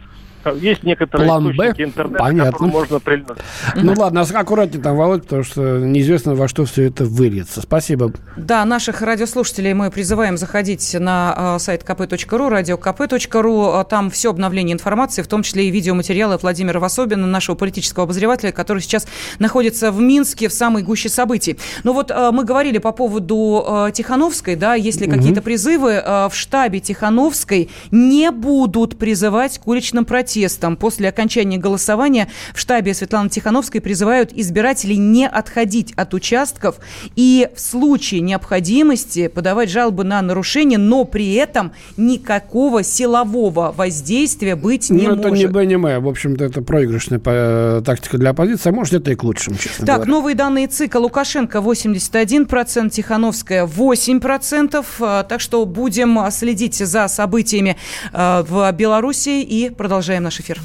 есть 0.51 0.83
некоторые 0.83 1.29
План 1.29 1.57
Б? 1.57 1.75
интернета, 1.77 2.19
Понятно. 2.19 2.67
можно 2.67 3.01
прильнуть. 3.01 3.39
Ну 3.75 3.95
ладно, 3.97 4.23
аккуратнее 4.23 4.83
там, 4.83 4.97
Володь, 4.97 5.23
потому 5.23 5.43
что 5.43 5.79
неизвестно, 5.79 6.35
во 6.35 6.49
что 6.49 6.65
все 6.65 6.85
это 6.85 7.05
выльется. 7.05 7.61
Спасибо. 7.63 8.13
Да, 8.37 8.65
наших 8.65 9.03
радиослушателей 9.03 9.73
мы 9.75 9.91
призываем 9.91 10.37
заходить 10.37 10.95
на 10.99 11.57
э, 11.57 11.59
сайт 11.59 11.83
kp.ru, 11.83 12.51
radiokp.ru. 12.51 13.85
Там 13.89 14.11
все 14.11 14.31
обновление 14.31 14.75
информации, 14.75 15.23
в 15.23 15.27
том 15.27 15.43
числе 15.43 15.69
и 15.69 15.71
видеоматериалы 15.71 16.37
Владимира 16.37 16.81
Васобина, 16.81 17.27
нашего 17.27 17.57
политического 17.57 18.05
обозревателя, 18.05 18.53
который 18.53 18.81
сейчас 18.83 19.07
находится 19.39 19.91
в 19.91 20.01
Минске 20.01 20.49
в 20.49 20.53
самой 20.53 20.83
гуще 20.83 21.09
событий. 21.09 21.59
Ну 21.85 21.93
вот 21.93 22.11
э, 22.11 22.31
мы 22.33 22.45
говорили 22.45 22.79
по 22.79 22.93
поводу 22.93 23.91
Тихановской, 23.93 24.57
да, 24.57 24.75
есть 24.75 25.01
ли 25.01 25.09
какие-то 25.09 25.43
призывы 25.43 26.03
в 26.07 26.33
штабе 26.33 26.81
Тихановской 26.81 27.71
не 27.91 28.31
будут 28.31 28.99
призывать 28.99 29.59
к 29.59 29.67
уличным 29.67 30.05
протестам 30.05 30.36
протестам. 30.37 30.77
После 30.77 31.09
окончания 31.09 31.57
голосования 31.57 32.29
в 32.55 32.61
штабе 32.61 32.93
Светланы 32.93 33.31
Тихановской 33.31 33.81
призывают 33.81 34.33
избирателей 34.35 34.99
не 34.99 35.27
отходить 35.27 35.93
от 35.97 36.13
участков 36.13 36.77
и 37.17 37.49
в 37.55 37.61
случае 37.61 38.21
необходимости 38.21 39.29
подавать 39.29 39.71
жалобы 39.71 40.05
на 40.05 40.21
нарушение, 40.21 40.79
но 40.79 41.05
при 41.05 41.35
этом 41.35 41.73
никакого 41.97 42.83
силового 42.83 43.73
воздействия 43.75 44.57
быть 44.57 44.91
не 44.91 45.09
ну, 45.09 45.17
может. 45.17 45.25
это 45.25 45.65
не 45.65 45.75
М. 45.75 46.03
В 46.03 46.09
общем-то, 46.09 46.45
это 46.45 46.61
проигрышная 46.63 47.21
э, 47.25 47.83
тактика 47.85 48.19
для 48.19 48.31
оппозиции. 48.31 48.69
А 48.69 48.73
может, 48.73 48.95
это 48.95 49.13
и 49.13 49.15
к 49.15 49.25
лучшему, 49.25 49.57
честно 49.57 49.87
так, 49.87 49.97
говоря. 49.97 50.11
новые 50.11 50.35
данные 50.35 50.67
ЦИКа. 50.69 50.99
Лукашенко 50.99 51.59
81%, 51.59 52.91
Тихановская 52.91 53.67
8%. 53.67 54.85
Э, 55.01 55.25
так 55.29 55.41
что 55.41 55.65
будем 55.65 56.19
следить 56.31 56.77
за 56.77 57.09
событиями 57.09 57.77
э, 58.13 58.45
в 58.47 58.73
Беларуси 58.73 59.43
и 59.43 59.71
продолжаем 59.71 60.16
наш 60.21 60.41
эфир. 60.41 60.61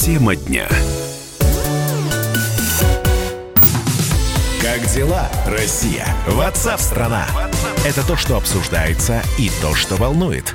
Тема 0.00 0.34
дня. 0.34 0.68
Как 4.60 4.86
дела, 4.92 5.28
Россия? 5.46 6.06
Ватсап-страна! 6.26 7.26
Это 7.84 8.06
то, 8.06 8.16
что 8.16 8.36
обсуждается 8.36 9.22
и 9.38 9.50
то, 9.60 9.74
что 9.74 9.96
волнует. 9.96 10.54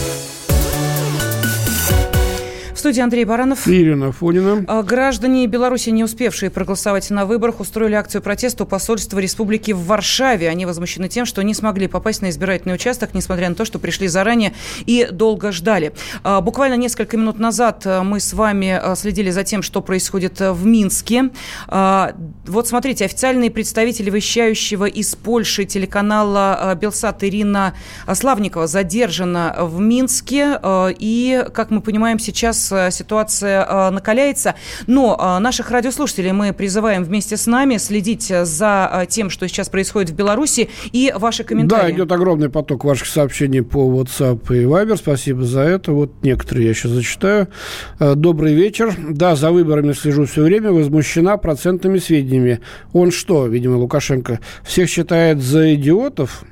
студии 2.81 3.01
Андрей 3.01 3.25
Баранов. 3.25 3.67
Ирина 3.67 4.07
Афонина. 4.07 4.65
А, 4.67 4.81
граждане 4.81 5.45
Беларуси, 5.45 5.91
не 5.91 6.03
успевшие 6.03 6.49
проголосовать 6.49 7.11
на 7.11 7.27
выборах, 7.27 7.59
устроили 7.59 7.93
акцию 7.93 8.23
протеста 8.23 8.63
у 8.63 8.65
посольства 8.65 9.19
республики 9.19 9.71
в 9.71 9.85
Варшаве. 9.85 10.49
Они 10.49 10.65
возмущены 10.65 11.07
тем, 11.07 11.27
что 11.27 11.43
не 11.43 11.53
смогли 11.53 11.87
попасть 11.87 12.23
на 12.23 12.31
избирательный 12.31 12.73
участок, 12.73 13.13
несмотря 13.13 13.49
на 13.49 13.55
то, 13.55 13.65
что 13.65 13.77
пришли 13.77 14.07
заранее 14.07 14.53
и 14.87 15.07
долго 15.11 15.51
ждали. 15.51 15.93
А, 16.23 16.41
буквально 16.41 16.73
несколько 16.73 17.17
минут 17.17 17.37
назад 17.37 17.83
а, 17.85 18.01
мы 18.01 18.19
с 18.19 18.33
вами 18.33 18.81
следили 18.95 19.29
за 19.29 19.43
тем, 19.43 19.61
что 19.61 19.81
происходит 19.81 20.39
в 20.39 20.65
Минске. 20.65 21.29
Вот 21.67 22.67
смотрите, 22.67 23.05
официальные 23.05 23.51
представители 23.51 24.09
вещающего 24.09 24.85
из 24.85 25.15
Польши 25.15 25.65
телеканала 25.65 26.75
Белсат 26.81 27.23
Ирина 27.23 27.75
Славникова 28.11 28.65
задержана 28.65 29.55
в 29.59 29.79
Минске. 29.79 30.59
И, 30.97 31.45
как 31.53 31.69
мы 31.69 31.81
понимаем, 31.81 32.17
сейчас 32.17 32.70
ситуация 32.91 33.65
э, 33.65 33.89
накаляется. 33.89 34.55
Но 34.87 35.17
э, 35.19 35.39
наших 35.39 35.71
радиослушателей 35.71 36.31
мы 36.31 36.53
призываем 36.53 37.03
вместе 37.03 37.37
с 37.37 37.47
нами 37.47 37.77
следить 37.77 38.31
за 38.43 38.89
э, 38.91 39.05
тем, 39.07 39.29
что 39.29 39.47
сейчас 39.47 39.69
происходит 39.69 40.11
в 40.11 40.15
Беларуси, 40.15 40.69
и 40.91 41.13
ваши 41.15 41.43
комментарии. 41.43 41.91
Да, 41.91 41.91
идет 41.91 42.11
огромный 42.11 42.49
поток 42.49 42.85
ваших 42.85 43.07
сообщений 43.07 43.61
по 43.61 43.79
WhatsApp 43.79 44.41
и 44.49 44.63
Viber. 44.63 44.97
Спасибо 44.97 45.43
за 45.43 45.61
это. 45.61 45.91
Вот 45.91 46.11
некоторые 46.23 46.67
я 46.67 46.73
сейчас 46.73 46.91
зачитаю. 46.91 47.47
Добрый 47.99 48.53
вечер. 48.53 48.95
Да, 48.97 49.35
за 49.35 49.51
выборами 49.51 49.93
слежу 49.93 50.25
все 50.25 50.43
время. 50.43 50.71
Возмущена 50.71 51.37
процентными 51.37 51.97
сведениями. 51.99 52.61
Он 52.93 53.11
что, 53.11 53.47
видимо, 53.47 53.77
Лукашенко, 53.77 54.39
всех 54.63 54.89
считает 54.89 55.41
за 55.41 55.75
идиотов? 55.75 56.43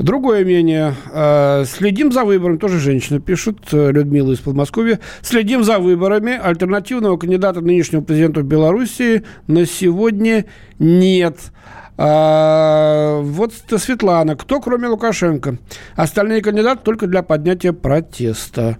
Другое 0.00 0.46
мнение. 0.46 0.94
Э, 1.12 1.64
следим 1.66 2.10
за 2.10 2.24
выборами. 2.24 2.56
Тоже 2.56 2.78
женщина 2.78 3.20
пишет, 3.20 3.58
э, 3.72 3.92
Людмила 3.92 4.32
из 4.32 4.38
Подмосковья. 4.38 4.98
Следим 5.20 5.62
за 5.62 5.78
выборами. 5.78 6.40
Альтернативного 6.42 7.18
кандидата 7.18 7.60
нынешнего 7.60 8.00
президента 8.00 8.40
в 8.40 8.44
Беларуси 8.44 9.24
на 9.46 9.66
сегодня 9.66 10.46
нет. 10.78 11.36
А, 11.98 13.20
вот 13.20 13.52
Светлана. 13.76 14.36
Кто, 14.36 14.62
кроме 14.62 14.88
Лукашенко? 14.88 15.58
Остальные 15.96 16.40
кандидаты 16.40 16.80
только 16.82 17.06
для 17.06 17.22
поднятия 17.22 17.74
протеста. 17.74 18.78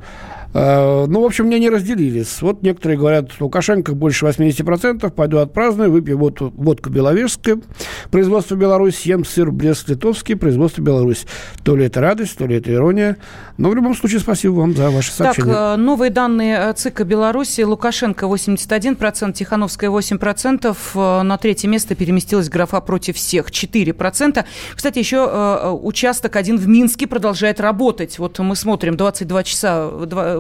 Э, 0.53 1.07
ну, 1.07 1.23
в 1.23 1.25
общем, 1.25 1.47
мне 1.47 1.59
не 1.59 1.71
разделились. 1.71 2.43
Вот 2.43 2.63
некоторые 2.63 2.99
говорят, 2.99 3.31
Лукашенко 3.39 3.95
больше 3.95 4.27
80%, 4.27 5.11
пойду 5.11 5.39
отпраздную, 5.39 5.93
выпью 5.93 6.19
водку, 6.19 6.53
водку 6.57 6.91
беловежскую, 6.91 7.63
производство 8.11 8.57
Беларусь, 8.57 8.97
съем 8.97 9.25
сыр 9.25 9.53
Брест-Литовский, 9.53 10.37
производство 10.37 10.83
Беларусь. 10.83 11.27
То 11.63 11.77
ли 11.77 11.85
это 11.85 12.01
радость, 12.01 12.37
то 12.37 12.47
ли 12.47 12.57
это 12.57 12.73
ирония. 12.73 13.17
Но 13.59 13.71
в 13.71 13.75
любом 13.75 13.95
случае 13.95 14.21
спасибо 14.21 14.53
вам 14.55 14.75
за 14.75 14.91
ваше 14.91 15.13
сообщение. 15.13 15.55
Так, 15.55 15.79
э, 15.79 15.81
новые 15.81 16.11
данные 16.11 16.59
э, 16.59 16.73
ЦИКа 16.73 17.05
Беларуси. 17.05 17.61
Лукашенко 17.61 18.27
81%, 18.27 19.33
Тихановская 19.33 19.91
8%. 19.91 21.23
На 21.23 21.39
третье 21.39 21.69
место 21.69 21.95
переместилась 21.95 22.49
графа 22.49 22.81
против 22.81 23.17
всех 23.17 23.51
4%. 23.51 24.45
Кстати, 24.75 24.99
еще 24.99 25.71
участок 25.83 26.37
один 26.37 26.57
в 26.57 26.67
Минске 26.67 27.07
продолжает 27.07 27.61
работать. 27.61 28.19
Вот 28.19 28.39
мы 28.39 28.57
смотрим 28.57 28.97
22 28.97 29.43
часа, 29.45 29.91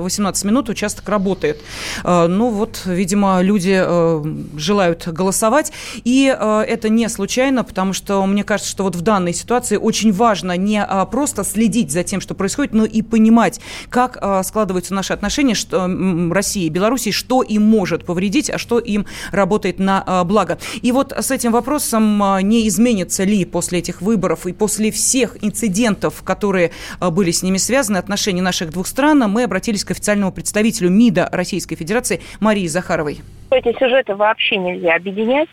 18 0.02 0.44
минут 0.44 0.68
участок 0.68 1.08
работает. 1.08 1.60
Э, 2.04 2.26
ну 2.26 2.50
вот, 2.50 2.82
видимо, 2.86 3.40
люди 3.42 3.80
э, 3.82 4.24
желают 4.56 5.08
голосовать. 5.08 5.72
И 6.04 6.34
э, 6.36 6.64
это 6.66 6.88
не 6.88 7.08
случайно, 7.08 7.64
потому 7.64 7.92
что 7.92 8.24
мне 8.26 8.44
кажется, 8.44 8.70
что 8.70 8.84
вот 8.84 8.96
в 8.96 9.00
данной 9.02 9.34
ситуации 9.34 9.76
очень 9.76 10.12
важно 10.12 10.56
не 10.56 10.86
просто 11.10 11.44
следить 11.44 11.90
за 11.90 12.04
тем, 12.04 12.20
что 12.20 12.34
происходит, 12.34 12.72
но 12.74 12.84
и 12.84 13.02
понимать, 13.02 13.60
как 13.88 14.18
складываются 14.44 14.94
наши 14.94 15.12
отношения 15.12 15.54
что, 15.54 15.88
России 16.30 16.64
и 16.64 16.68
Белоруссии, 16.68 17.10
что 17.10 17.42
им 17.42 17.62
может 17.62 18.04
повредить, 18.04 18.50
а 18.50 18.58
что 18.58 18.78
им 18.78 19.06
работает 19.32 19.78
на 19.78 20.24
благо. 20.24 20.58
И 20.82 20.92
вот 20.92 21.12
с 21.12 21.30
этим 21.30 21.52
вопросом 21.52 22.22
не 22.42 22.66
изменится 22.68 23.24
ли 23.24 23.44
после 23.44 23.80
этих 23.80 24.02
выборов 24.02 24.46
и 24.46 24.52
после 24.52 24.90
всех 24.90 25.36
инцидентов, 25.42 26.22
которые 26.22 26.70
были 27.00 27.30
с 27.30 27.42
ними 27.42 27.58
связаны, 27.58 27.98
отношения 27.98 28.42
наших 28.42 28.70
двух 28.70 28.86
стран, 28.86 29.20
мы 29.30 29.44
обратились 29.44 29.84
к 29.84 29.89
официальному 29.90 30.32
представителю 30.32 30.90
МИДа 30.90 31.28
Российской 31.32 31.76
Федерации 31.76 32.20
Марии 32.40 32.66
Захаровой. 32.66 33.18
Эти 33.50 33.76
сюжеты 33.78 34.14
вообще 34.14 34.56
нельзя 34.56 34.94
объединять. 34.94 35.48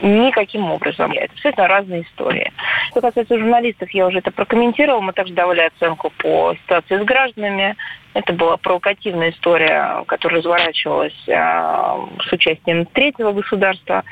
Никаким 0.00 0.70
образом. 0.70 1.12
Это 1.12 1.32
абсолютно 1.32 1.66
разные 1.66 2.02
истории. 2.02 2.52
Что 2.90 3.00
касается 3.00 3.38
журналистов, 3.38 3.90
я 3.90 4.06
уже 4.06 4.18
это 4.18 4.30
прокомментировала. 4.30 5.00
Мы 5.00 5.12
также 5.12 5.32
давали 5.32 5.60
оценку 5.60 6.12
по 6.18 6.54
ситуации 6.62 7.00
с 7.00 7.04
гражданами. 7.04 7.74
Это 8.12 8.32
была 8.32 8.58
провокативная 8.58 9.30
история, 9.30 10.04
которая 10.06 10.40
разворачивалась 10.40 11.16
с 11.26 12.32
участием 12.32 12.86
третьего 12.86 13.32
государства 13.32 14.04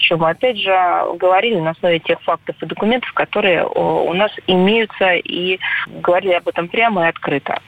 чем 0.00 0.20
мы, 0.20 0.30
опять 0.30 0.58
же, 0.58 0.72
говорили 1.16 1.60
на 1.60 1.70
основе 1.70 1.98
тех 2.00 2.20
фактов 2.22 2.56
и 2.60 2.66
документов, 2.66 3.12
которые 3.12 3.64
у 3.66 4.12
нас 4.14 4.32
имеются, 4.46 5.14
и 5.14 5.58
говорили 5.86 6.32
об 6.32 6.48
этом 6.48 6.68
прямо 6.68 7.04
и 7.04 7.08
открыто. 7.08 7.60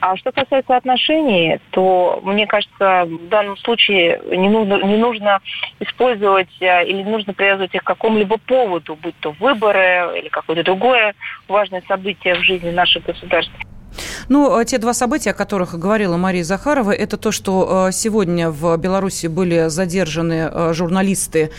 А 0.00 0.16
что 0.16 0.32
касается 0.32 0.76
отношений, 0.76 1.58
то, 1.70 2.20
мне 2.22 2.46
кажется, 2.46 3.04
в 3.06 3.28
данном 3.28 3.56
случае 3.58 4.20
не 4.30 4.48
нужно, 4.48 4.82
не 4.84 4.96
нужно 4.96 5.40
использовать 5.80 6.50
э, 6.60 6.86
или 6.86 7.02
не 7.02 7.10
нужно 7.10 7.34
привязывать 7.34 7.74
их 7.74 7.82
к 7.82 7.86
какому-либо 7.86 8.38
поводу, 8.38 8.96
будь 8.96 9.18
то 9.20 9.32
выборы 9.32 10.18
или 10.18 10.28
какое-то 10.28 10.62
другое 10.62 11.14
важное 11.48 11.82
событие 11.88 12.34
в 12.34 12.42
жизни 12.42 12.70
наших 12.70 13.04
государств. 13.04 13.52
Ну, 14.28 14.56
а 14.56 14.64
те 14.64 14.78
два 14.78 14.94
события, 14.94 15.30
о 15.30 15.34
которых 15.34 15.78
говорила 15.78 16.16
Мария 16.16 16.44
Захарова, 16.44 16.92
это 16.92 17.16
то, 17.16 17.32
что 17.32 17.86
э, 17.88 17.92
сегодня 17.92 18.50
в 18.50 18.76
Беларуси 18.76 19.26
были 19.26 19.68
задержаны 19.68 20.50
э, 20.52 20.72
журналисты 20.74 21.50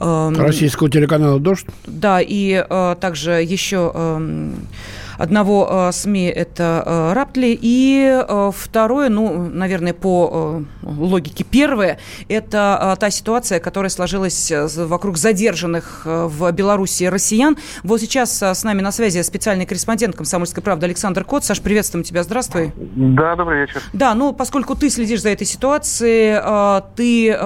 эм, 0.00 0.36
российского 0.36 0.90
телеканала 0.90 1.38
«Дождь». 1.38 1.66
Да, 1.86 2.20
и 2.20 2.64
э, 2.68 2.96
также 3.00 3.32
еще 3.42 3.92
эм, 3.94 4.66
одного 5.22 5.68
э, 5.70 5.92
СМИ 5.92 6.26
это 6.26 6.82
э, 6.84 7.12
Раптли, 7.12 7.56
и 7.60 8.24
э, 8.28 8.50
второе, 8.52 9.08
ну, 9.08 9.48
наверное, 9.48 9.94
по 9.94 10.62
логике 10.82 11.44
первое, 11.44 12.00
это 12.28 12.96
та 12.98 13.10
ситуация, 13.10 13.60
которая 13.60 13.90
сложилась 13.90 14.52
вокруг 14.76 15.16
задержанных 15.16 16.02
в 16.04 16.50
Беларуси 16.50 17.04
россиян. 17.04 17.56
Вот 17.84 18.00
сейчас 18.00 18.42
с 18.42 18.64
нами 18.64 18.80
на 18.80 18.90
связи 18.90 19.22
специальный 19.22 19.64
корреспондент 19.64 20.16
«Комсомольской 20.16 20.62
правды» 20.62 20.86
Александр 20.86 21.24
Кот. 21.24 21.44
Саш, 21.44 21.60
приветствуем 21.60 22.02
тебя, 22.02 22.24
здравствуй. 22.24 22.72
Да, 22.76 23.36
добрый 23.36 23.60
вечер. 23.60 23.80
Да, 23.92 24.14
ну, 24.14 24.32
поскольку 24.32 24.74
ты 24.74 24.90
следишь 24.90 25.22
за 25.22 25.28
этой 25.30 25.46
ситуацией, 25.46 26.40
ты 26.96 27.36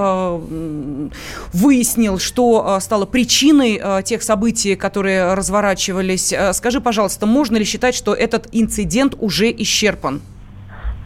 выяснил, 1.53 2.19
что 2.19 2.79
стало 2.81 3.05
причиной 3.05 4.03
тех 4.05 4.23
событий, 4.23 4.77
которые 4.77 5.35
разворачивались. 5.35 6.33
Скажи, 6.53 6.81
пожалуйста, 6.81 7.27
можно 7.27 7.57
ли 7.57 7.66
считать, 7.67 7.95
что 7.95 8.15
этот 8.15 8.49
инцидент 8.53 9.15
уже 9.19 9.51
исчерпан? 9.51 10.23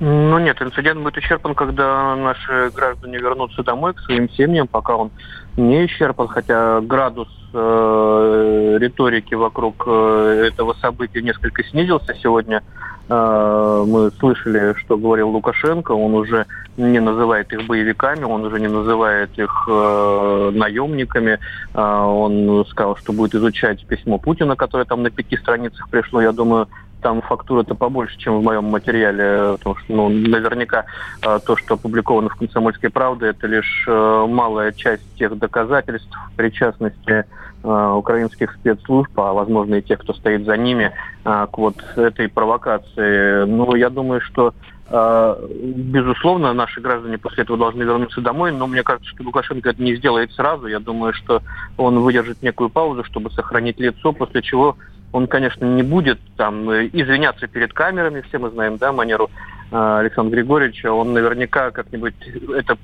Ну 0.01 0.39
нет, 0.39 0.63
инцидент 0.63 1.01
будет 1.01 1.19
исчерпан, 1.19 1.55
когда 1.55 2.17
наши 2.17 2.71
граждане 2.75 3.19
вернутся 3.19 3.63
домой 3.63 3.93
к 3.93 4.01
своим 4.01 4.31
семьям, 4.31 4.67
пока 4.67 4.97
он 4.97 5.11
не 5.59 5.85
исчерпан, 5.87 6.27
хотя 6.29 6.81
градус 6.81 7.29
э, 7.53 8.77
риторики 8.81 9.35
вокруг 9.35 9.85
э, 9.87 10.49
этого 10.49 10.75
события 10.81 11.21
несколько 11.21 11.63
снизился 11.65 12.15
сегодня. 12.15 12.63
Э, 13.11 13.85
мы 13.89 14.13
слышали, 14.21 14.75
что 14.79 14.97
говорил 14.97 15.31
Лукашенко, 15.31 15.91
он 15.91 16.15
уже 16.15 16.47
не 16.77 17.01
называет 17.01 17.53
их 17.53 17.67
боевиками, 17.67 18.23
он 18.23 18.45
уже 18.45 18.61
не 18.61 18.69
называет 18.69 19.37
их 19.37 19.65
э, 19.69 20.51
наемниками. 20.55 21.41
Э, 21.75 21.81
он 21.81 22.65
сказал, 22.67 22.97
что 22.97 23.13
будет 23.13 23.35
изучать 23.35 23.85
письмо 23.85 24.19
Путина, 24.19 24.55
которое 24.55 24.85
там 24.85 25.03
на 25.03 25.11
пяти 25.11 25.37
страницах 25.37 25.89
пришло. 25.91 26.21
Я 26.21 26.31
думаю, 26.31 26.69
там 27.01 27.23
фактура-то 27.23 27.75
побольше, 27.75 28.17
чем 28.19 28.39
в 28.39 28.43
моем 28.43 28.65
материале, 28.65 29.57
потому 29.59 29.77
что, 29.77 29.93
ну, 29.93 30.09
наверняка 30.09 30.85
э, 31.23 31.39
то, 31.45 31.57
что 31.57 31.75
опубликовано 31.75 32.29
в 32.29 32.37
«Комсомольской 32.37 32.91
правде», 32.91 33.27
это 33.27 33.47
лишь 33.47 33.85
э, 33.87 34.27
малая 34.29 34.73
часть 34.73 35.03
тех 35.17 35.37
доказательств 35.39 36.17
причастности 36.37 37.25
э, 37.63 37.93
украинских 37.97 38.53
спецслужб, 38.55 39.11
а, 39.19 39.33
возможно, 39.33 39.77
и 39.77 39.83
тех, 39.83 40.01
кто 40.01 40.15
стоит 40.15 40.45
за 40.45 40.57
ними, 40.57 40.93
к 41.23 41.51
вот 41.59 41.77
этой 41.97 42.29
провокации. 42.29 43.45
Ну, 43.45 43.75
я 43.75 43.91
думаю, 43.91 44.23
что 44.23 44.55
Безусловно, 44.91 46.53
наши 46.53 46.81
граждане 46.81 47.17
после 47.17 47.45
этого 47.45 47.57
должны 47.57 47.85
вернуться 47.85 48.21
домой, 48.21 48.51
но 48.51 48.67
мне 48.67 48.83
кажется, 48.83 49.09
что 49.11 49.23
Лукашенко 49.23 49.71
это 49.71 49.81
не 49.81 49.95
сделает 49.95 50.33
сразу. 50.33 50.67
Я 50.67 50.81
думаю, 50.81 51.13
что 51.13 51.43
он 51.77 52.01
выдержит 52.01 52.43
некую 52.43 52.71
паузу, 52.71 53.05
чтобы 53.05 53.31
сохранить 53.31 53.79
лицо, 53.79 54.13
после 54.13 54.43
чего 54.43 54.77
он, 55.13 55.27
конечно, 55.27 55.65
не 55.65 55.83
будет 55.83 56.21
там 56.37 56.69
э, 56.71 56.89
извиняться 56.93 57.47
перед 57.47 57.73
камерами, 57.73 58.23
все 58.23 58.39
мы 58.39 58.51
знаем, 58.51 58.77
да, 58.77 58.93
манеру 58.93 59.31
э, 59.71 59.99
Александра 60.01 60.37
Григорьевича, 60.37 60.93
он 60.93 61.13
наверняка 61.13 61.71
как-нибудь 61.71 62.15
это 62.55 62.77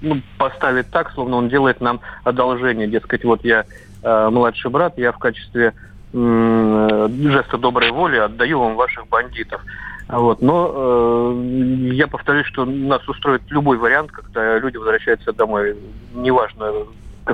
ну, 0.00 0.22
поставит 0.38 0.90
так, 0.90 1.12
словно 1.12 1.36
он 1.36 1.48
делает 1.48 1.80
нам 1.80 2.00
одолжение, 2.24 2.86
дескать, 2.86 3.24
вот 3.24 3.44
я 3.44 3.64
э, 4.02 4.28
младший 4.30 4.70
брат, 4.70 4.96
я 4.96 5.12
в 5.12 5.18
качестве 5.18 5.74
э, 6.12 7.08
жеста 7.22 7.58
доброй 7.58 7.90
воли 7.90 8.16
отдаю 8.16 8.60
вам 8.60 8.76
ваших 8.76 9.08
бандитов. 9.08 9.62
Вот. 10.08 10.40
Но 10.40 10.72
э, 10.74 11.90
я 11.92 12.06
повторюсь, 12.06 12.46
что 12.46 12.64
нас 12.64 13.06
устроит 13.08 13.42
любой 13.50 13.76
вариант, 13.76 14.10
когда 14.10 14.58
люди 14.58 14.78
возвращаются 14.78 15.32
домой. 15.32 15.76
Неважно, 16.14 16.72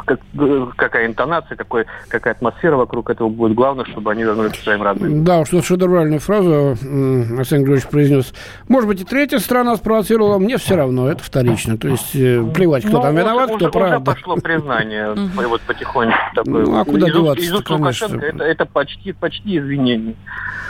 как, 0.01 0.21
какая 0.77 1.07
интонация, 1.07 1.57
какой, 1.57 1.87
какая 2.09 2.35
атмосфера 2.35 2.77
вокруг 2.77 3.11
этого 3.11 3.29
будет. 3.29 3.55
Главное, 3.55 3.85
чтобы 3.85 4.11
они 4.11 4.23
вернулись 4.23 4.53
к 4.53 4.63
своим 4.63 4.83
родным. 4.83 5.25
Да, 5.25 5.45
что 5.45 5.63
шедевральную 5.63 6.21
фразу 6.21 6.77
Александр 6.81 7.65
Григорьевич 7.65 7.89
произнес. 7.89 8.33
Может 8.69 8.89
быть, 8.89 9.01
и 9.01 9.05
третья 9.05 9.39
страна 9.39 9.77
спровоцировала, 9.77 10.39
мне 10.39 10.59
все 10.59 10.77
равно, 10.77 11.09
это 11.09 11.23
вторично. 11.23 11.77
То 11.79 11.89
есть, 11.89 12.15
э, 12.15 12.45
плевать, 12.55 12.85
кто 12.85 12.99
ну, 12.99 13.03
там 13.03 13.17
виноват, 13.17 13.51
уже, 13.51 13.57
кто 13.57 13.65
уже, 13.67 13.73
правда. 13.73 13.97
Уже 13.97 14.05
пошло 14.05 14.37
признание, 14.37 15.15
вот 15.15 15.61
потихоньку. 15.63 16.15
Такое. 16.35 16.65
Ну, 16.65 16.79
а 16.79 16.85
куда 16.85 17.07
деваться 17.07 17.55
Лукашенко 17.55 18.25
это, 18.27 18.45
это 18.45 18.67
почти, 18.67 19.13
почти 19.13 19.59
извинение. 19.59 20.15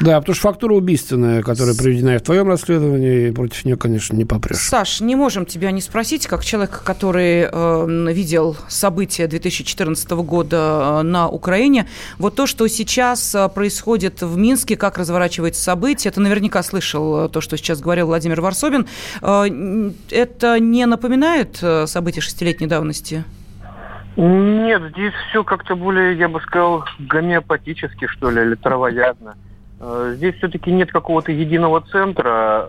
Да, 0.00 0.18
потому 0.20 0.34
что 0.34 0.48
фактура 0.48 0.74
убийственная, 0.74 1.42
которая 1.42 1.74
проведена 1.74 2.18
в 2.18 2.22
твоем 2.22 2.48
расследовании, 2.48 3.30
против 3.30 3.64
нее, 3.64 3.76
конечно, 3.76 4.16
не 4.16 4.24
попрешь. 4.24 4.58
Саш, 4.58 5.00
не 5.00 5.14
можем 5.14 5.46
тебя 5.46 5.70
не 5.70 5.80
спросить, 5.80 6.26
как 6.26 6.44
человек, 6.44 6.82
который 6.84 7.48
э, 7.50 8.12
видел 8.12 8.56
события 8.68 9.13
события 9.14 9.26
2014 9.28 10.10
года 10.10 11.00
э, 11.00 11.02
на 11.02 11.28
Украине. 11.28 11.86
Вот 12.18 12.34
то, 12.34 12.46
что 12.46 12.66
сейчас 12.68 13.34
э, 13.34 13.48
происходит 13.48 14.22
в 14.22 14.36
Минске, 14.36 14.76
как 14.76 14.98
разворачивается 14.98 15.62
событие, 15.62 16.10
это 16.10 16.20
наверняка 16.20 16.62
слышал 16.62 17.26
э, 17.26 17.28
то, 17.28 17.40
что 17.40 17.56
сейчас 17.56 17.80
говорил 17.80 18.06
Владимир 18.06 18.40
Варсобин. 18.40 18.86
Это 19.22 20.60
не 20.60 20.86
напоминает 20.86 21.62
события 21.86 22.20
шестилетней 22.20 22.66
давности? 22.66 23.24
Нет, 24.16 24.82
здесь 24.92 25.12
все 25.28 25.44
как-то 25.44 25.76
более, 25.76 26.16
я 26.16 26.28
бы 26.28 26.40
сказал, 26.40 26.84
гомеопатически, 26.98 28.06
что 28.06 28.30
ли, 28.30 28.42
или 28.42 28.54
травоядно. 28.54 29.36
Здесь 30.14 30.36
все-таки 30.36 30.70
нет 30.70 30.92
какого-то 30.92 31.32
единого 31.32 31.80
центра 31.80 32.68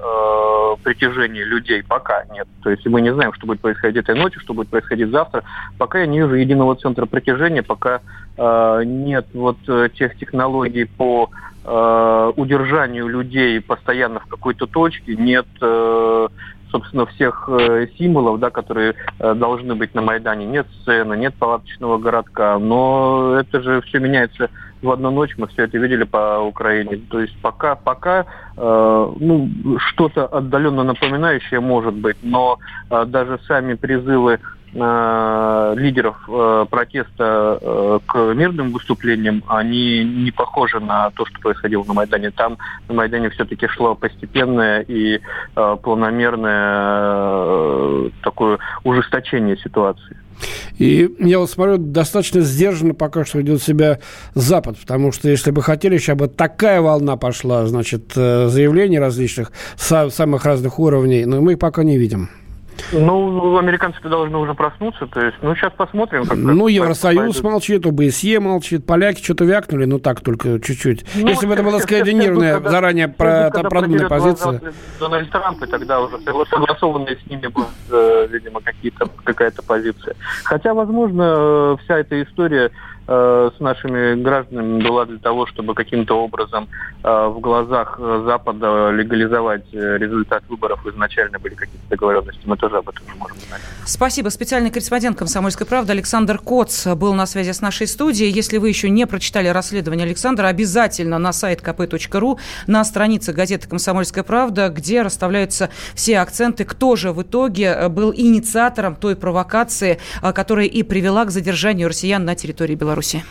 притяжения 0.85 1.43
людей, 1.43 1.83
пока 1.83 2.23
нет. 2.31 2.47
То 2.63 2.69
есть 2.69 2.85
мы 2.85 3.01
не 3.01 3.11
знаем, 3.11 3.33
что 3.33 3.47
будет 3.47 3.59
происходить 3.59 4.03
этой 4.03 4.15
ночью, 4.15 4.39
что 4.39 4.53
будет 4.53 4.69
происходить 4.69 5.09
завтра. 5.09 5.43
Пока 5.79 5.99
я 5.99 6.05
не 6.05 6.19
вижу 6.19 6.35
единого 6.35 6.75
центра 6.75 7.07
притяжения, 7.07 7.63
пока 7.63 8.01
э, 8.37 8.83
нет 8.85 9.25
вот 9.33 9.57
э, 9.67 9.89
тех 9.97 10.15
технологий 10.15 10.85
по 10.85 11.31
э, 11.63 12.31
удержанию 12.35 13.07
людей 13.07 13.59
постоянно 13.61 14.19
в 14.19 14.27
какой-то 14.27 14.67
точке, 14.67 15.15
нет 15.15 15.47
э, 15.59 16.27
собственно, 16.75 17.05
всех 17.05 17.47
э, 17.47 17.87
символов, 17.97 18.39
да, 18.41 18.49
которые 18.49 18.95
э, 19.19 19.33
должны 19.33 19.75
быть 19.75 19.95
на 19.95 20.01
Майдане. 20.01 20.45
Нет 20.45 20.67
сцены, 20.81 21.15
нет 21.15 21.33
палаточного 21.35 21.97
городка, 21.97 22.59
но 22.59 23.37
это 23.39 23.61
же 23.61 23.81
все 23.81 23.99
меняется 23.99 24.49
в 24.81 24.91
одну 24.91 25.09
ночь 25.09 25.31
мы 25.37 25.47
все 25.47 25.63
это 25.63 25.77
видели 25.77 26.03
по 26.03 26.41
Украине. 26.41 26.99
То 27.09 27.21
есть 27.21 27.35
пока, 27.41 27.75
пока 27.75 28.25
э, 28.57 29.13
ну, 29.19 29.49
что-то 29.79 30.25
отдаленно 30.25 30.83
напоминающее 30.83 31.61
может 31.61 31.93
быть, 31.93 32.17
но 32.21 32.59
даже 32.89 33.39
сами 33.47 33.75
призывы 33.75 34.39
э, 34.75 35.73
лидеров 35.77 36.17
э, 36.27 36.65
протеста 36.69 37.59
э, 37.61 37.99
к 38.05 38.33
мирным 38.33 38.71
выступлениям, 38.71 39.43
они 39.47 40.03
не 40.03 40.31
похожи 40.31 40.79
на 40.79 41.09
то, 41.11 41.25
что 41.25 41.39
происходило 41.39 41.83
на 41.83 41.93
Майдане. 41.93 42.31
Там 42.31 42.57
на 42.87 42.95
Майдане 42.95 43.29
все-таки 43.29 43.67
шло 43.67 43.95
постепенное 43.95 44.81
и 44.81 45.19
э, 45.55 45.77
планомерное 45.81 46.73
э, 47.15 48.09
такое 48.21 48.59
ужесточение 48.83 49.57
ситуации. 49.57 50.17
И 50.77 51.09
я 51.19 51.39
вот 51.39 51.49
смотрю, 51.49 51.77
достаточно 51.77 52.41
сдержанно 52.41 52.93
пока 52.93 53.23
что 53.23 53.39
ведет 53.39 53.61
себя 53.61 53.99
Запад, 54.33 54.77
потому 54.77 55.11
что 55.11 55.29
если 55.29 55.51
бы 55.51 55.61
хотели, 55.61 55.97
сейчас 55.97 56.17
бы 56.17 56.27
такая 56.27 56.81
волна 56.81 57.15
пошла, 57.15 57.65
значит, 57.65 58.11
э, 58.15 58.47
заявлений 58.47 58.99
различных, 58.99 59.51
самых 59.77 60.45
разных 60.45 60.79
уровней, 60.79 61.25
но 61.25 61.41
мы 61.41 61.53
их 61.53 61.59
пока 61.59 61.83
не 61.83 61.97
видим. 61.97 62.29
Ну, 62.91 63.57
американцы-то 63.57 64.09
должны 64.09 64.37
уже 64.37 64.53
проснуться, 64.53 65.07
то 65.07 65.21
есть, 65.21 65.37
ну, 65.41 65.55
сейчас 65.55 65.73
посмотрим. 65.73 66.25
Как, 66.25 66.37
ну, 66.37 66.67
Евросоюз 66.67 67.41
молчит, 67.41 67.85
ОБСЕ 67.85 68.39
молчит, 68.39 68.85
поляки 68.85 69.23
что-то 69.23 69.45
вякнули, 69.45 69.85
ну, 69.85 69.99
так 69.99 70.21
только 70.21 70.59
чуть-чуть. 70.59 71.05
Ну, 71.15 71.27
Если 71.27 71.47
бы 71.47 71.53
это 71.53 71.63
была 71.63 71.79
скоординированная, 71.79 72.55
когда, 72.55 72.69
заранее 72.69 73.07
про, 73.07 73.49
когда 73.51 73.69
продуманная 73.69 74.09
позиция. 74.09 74.61
Дональд 74.99 75.29
Трамп, 75.29 75.63
и 75.63 75.67
тогда 75.67 76.01
уже 76.01 76.17
согласованные 76.49 77.17
с 77.17 77.29
ними 77.29 77.47
будет, 77.47 77.67
э, 77.91 78.27
видимо, 78.31 78.61
какие-то, 78.61 79.09
какая-то 79.23 79.61
позиция. 79.63 80.15
Хотя, 80.43 80.73
возможно, 80.73 81.77
вся 81.83 81.99
эта 81.99 82.21
история 82.23 82.65
э, 82.65 82.71
с 83.07 83.59
нашими 83.59 84.19
гражданами 84.19 84.81
была 84.83 85.05
для 85.05 85.19
того, 85.19 85.45
чтобы 85.45 85.75
каким-то 85.75 86.23
образом 86.23 86.67
э, 87.03 87.27
в 87.27 87.39
глазах 87.39 87.99
Запада 87.99 88.89
легализовать 88.89 89.65
результат 89.71 90.43
выборов. 90.49 90.85
Изначально 90.87 91.37
были 91.37 91.53
какие-то 91.53 91.87
договоренности. 91.89 92.41
Мы 92.45 92.57
тоже 92.57 92.77
об 92.77 92.89
этом 92.89 93.03
не 93.05 93.13
можем 93.19 93.37
знать. 93.47 93.61
Спасибо. 93.85 94.29
Специальный 94.29 94.71
корреспондент 94.71 95.19
«Комсомольской 95.19 95.67
правды» 95.67 95.91
Александр 95.91 96.39
Коц 96.39 96.87
был 96.87 97.13
на 97.13 97.27
связи 97.27 97.51
с 97.51 97.61
нашей 97.61 97.85
студией. 97.87 98.31
Если 98.31 98.57
вы 98.57 98.69
еще 98.69 98.89
не 98.89 99.05
прочитали 99.05 99.49
расследование 99.49 100.05
Александра, 100.05 100.47
обязательно 100.47 101.19
на 101.19 101.31
сайт 101.31 101.61
kp.ru, 101.61 102.39
на 102.65 102.83
странице 102.83 103.33
газеты 103.33 103.69
«Комсомольская 103.69 104.23
правда», 104.23 104.69
где 104.69 105.03
расставляются 105.03 105.69
все 105.93 106.17
акценты, 106.19 106.65
кто 106.65 106.95
же 106.95 107.11
в 107.11 107.21
итоге 107.21 107.87
был 107.89 108.11
инициатором 108.15 108.95
той 108.95 109.15
провокации, 109.15 109.99
которая 110.33 110.65
и 110.65 110.81
привела 110.81 111.25
к 111.25 111.29
задержанию 111.29 111.87
россиян 111.87 112.25
на 112.25 112.33
территории 112.33 112.73
Беларуси. 112.73 112.94
Беларуси. 112.95 113.23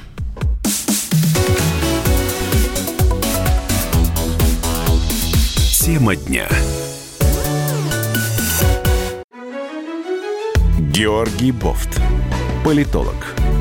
Тема 5.80 6.16
дня. 6.16 6.46
Георгий 10.78 11.50
Бофт. 11.50 11.98
Политолог, 12.62 13.14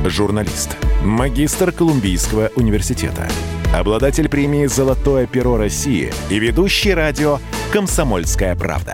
журналист, 0.06 0.76
магистр 1.04 1.72
Колумбийского 1.72 2.52
университета, 2.58 3.30
обладатель 3.74 4.28
премии 4.28 4.66
«Золотое 4.66 5.26
перо 5.26 5.56
России» 5.58 6.12
и 6.30 6.38
ведущий 6.38 6.94
радио 6.94 7.40
«Комсомольская 7.72 8.56
правда» 8.56 8.94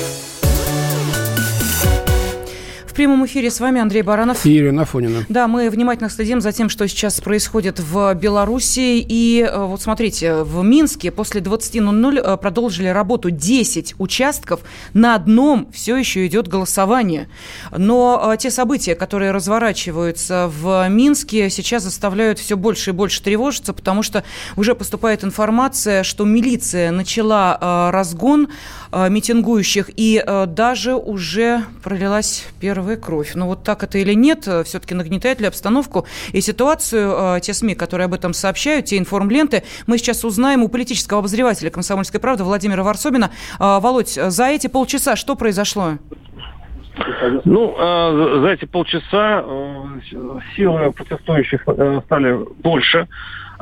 прямом 3.01 3.25
эфире 3.25 3.49
с 3.49 3.59
вами 3.59 3.81
Андрей 3.81 4.03
Баранов. 4.03 4.45
И 4.45 4.55
Ирина 4.55 4.83
Афонина. 4.83 5.25
Да, 5.27 5.47
мы 5.47 5.71
внимательно 5.71 6.07
следим 6.07 6.39
за 6.39 6.51
тем, 6.51 6.69
что 6.69 6.87
сейчас 6.87 7.19
происходит 7.19 7.79
в 7.79 8.13
Беларуси. 8.13 9.03
И 9.03 9.41
э, 9.41 9.65
вот 9.65 9.81
смотрите, 9.81 10.43
в 10.43 10.63
Минске 10.63 11.09
после 11.09 11.41
20.00 11.41 12.19
э, 12.19 12.37
продолжили 12.37 12.89
работу 12.89 13.31
10 13.31 13.95
участков. 13.97 14.59
На 14.93 15.15
одном 15.15 15.71
все 15.71 15.97
еще 15.97 16.27
идет 16.27 16.47
голосование. 16.47 17.27
Но 17.75 18.33
э, 18.33 18.37
те 18.37 18.51
события, 18.51 18.93
которые 18.93 19.31
разворачиваются 19.31 20.47
в 20.61 20.87
Минске, 20.87 21.49
сейчас 21.49 21.81
заставляют 21.81 22.37
все 22.37 22.55
больше 22.55 22.91
и 22.91 22.93
больше 22.93 23.23
тревожиться, 23.23 23.73
потому 23.73 24.03
что 24.03 24.23
уже 24.55 24.75
поступает 24.75 25.23
информация, 25.23 26.03
что 26.03 26.23
милиция 26.23 26.91
начала 26.91 27.89
разгон 27.91 28.49
митингующих, 28.93 29.89
и 29.95 30.23
даже 30.47 30.95
уже 30.95 31.63
пролилась 31.83 32.47
первая 32.59 32.97
кровь. 32.97 33.33
Но 33.35 33.47
вот 33.47 33.63
так 33.63 33.83
это 33.83 33.97
или 33.97 34.13
нет, 34.13 34.47
э, 34.47 34.63
все-таки 34.63 34.95
нагнетает 34.95 35.39
ли 35.41 35.47
обстановку 35.47 36.05
и 36.31 36.41
ситуацию 36.41 37.35
э, 37.37 37.39
те 37.41 37.53
СМИ, 37.53 37.75
которые 37.75 38.05
об 38.05 38.13
этом 38.13 38.33
сообщают, 38.33 38.85
те 38.85 38.97
информленты, 38.97 39.63
мы 39.87 39.97
сейчас 39.97 40.23
узнаем 40.23 40.63
у 40.63 40.69
политического 40.69 41.19
обозревателя 41.19 41.69
«Комсомольской 41.69 42.19
правды» 42.19 42.43
Владимира 42.43 42.83
Варсобина. 42.83 43.31
Э, 43.59 43.79
Володь, 43.79 44.13
за 44.13 44.45
эти 44.45 44.67
полчаса 44.67 45.15
что 45.15 45.35
произошло? 45.35 45.93
Ну, 47.45 47.75
за 47.77 48.47
эти 48.49 48.65
полчаса 48.65 49.43
силы 50.55 50.91
протестующих 50.91 51.61
стали 52.05 52.45
больше. 52.61 53.07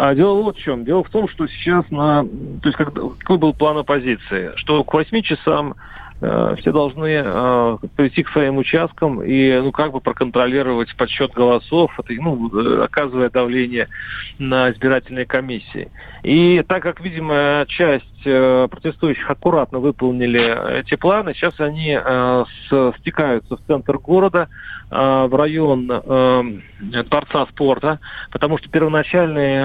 А 0.01 0.15
дело 0.15 0.41
вот 0.41 0.55
в 0.55 0.61
чем. 0.61 0.85
Дело 0.85 1.03
в 1.03 1.09
том, 1.09 1.27
что 1.27 1.45
сейчас 1.47 1.83
на... 1.89 2.23
То 2.23 2.69
есть, 2.69 2.77
как, 2.77 2.93
какой 2.93 3.37
был 3.37 3.53
план 3.53 3.79
оппозиции? 3.79 4.53
Что 4.55 4.85
к 4.85 4.93
8 4.93 5.21
часам 5.23 5.75
все 6.19 6.71
должны 6.73 7.23
э, 7.23 7.77
прийти 7.95 8.23
к 8.23 8.29
своим 8.29 8.57
участкам 8.57 9.23
и 9.23 9.57
ну 9.61 9.71
как 9.71 9.93
бы 9.93 10.01
проконтролировать 10.01 10.93
подсчет 10.97 11.31
голосов, 11.31 11.97
ну, 12.09 12.49
э, 12.49 12.83
оказывая 12.83 13.29
давление 13.29 13.87
на 14.37 14.69
избирательные 14.71 15.25
комиссии. 15.25 15.89
И 16.23 16.61
так 16.67 16.83
как, 16.83 16.99
видимо, 16.99 17.65
часть 17.69 18.05
протестующих 18.21 19.29
аккуратно 19.29 19.79
выполнили 19.79 20.79
эти 20.81 20.95
планы, 20.95 21.33
сейчас 21.33 21.57
они 21.61 21.93
с, 21.93 22.93
стекаются 22.99 23.55
в 23.55 23.61
центр 23.65 23.97
города, 23.97 24.49
в 24.89 25.29
район 25.31 25.87
Дворца 25.87 27.45
спорта, 27.51 27.99
потому 28.31 28.57
что 28.57 28.67
первоначальный 28.69 29.57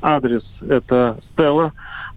адрес 0.00 0.44
это 0.66 1.18
Стелла, 1.32 1.74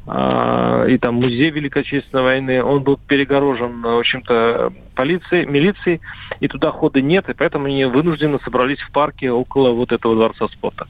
и 0.09 0.97
там 0.97 1.15
музей 1.15 1.51
Великой 1.51 1.83
Отечественной 1.83 2.23
войны, 2.23 2.63
он 2.63 2.81
был 2.81 2.97
перегорожен, 3.07 3.81
в 3.81 3.99
общем-то, 3.99 4.73
полицией, 4.95 5.45
милицией, 5.45 6.01
и 6.39 6.47
туда 6.47 6.71
хода 6.71 6.99
нет, 6.99 7.29
и 7.29 7.33
поэтому 7.33 7.65
они 7.65 7.85
вынуждены 7.85 8.39
собрались 8.43 8.79
в 8.79 8.91
парке 8.91 9.29
около 9.31 9.71
вот 9.71 9.91
этого 9.91 10.15
дворца 10.15 10.47
спорта. 10.47 10.87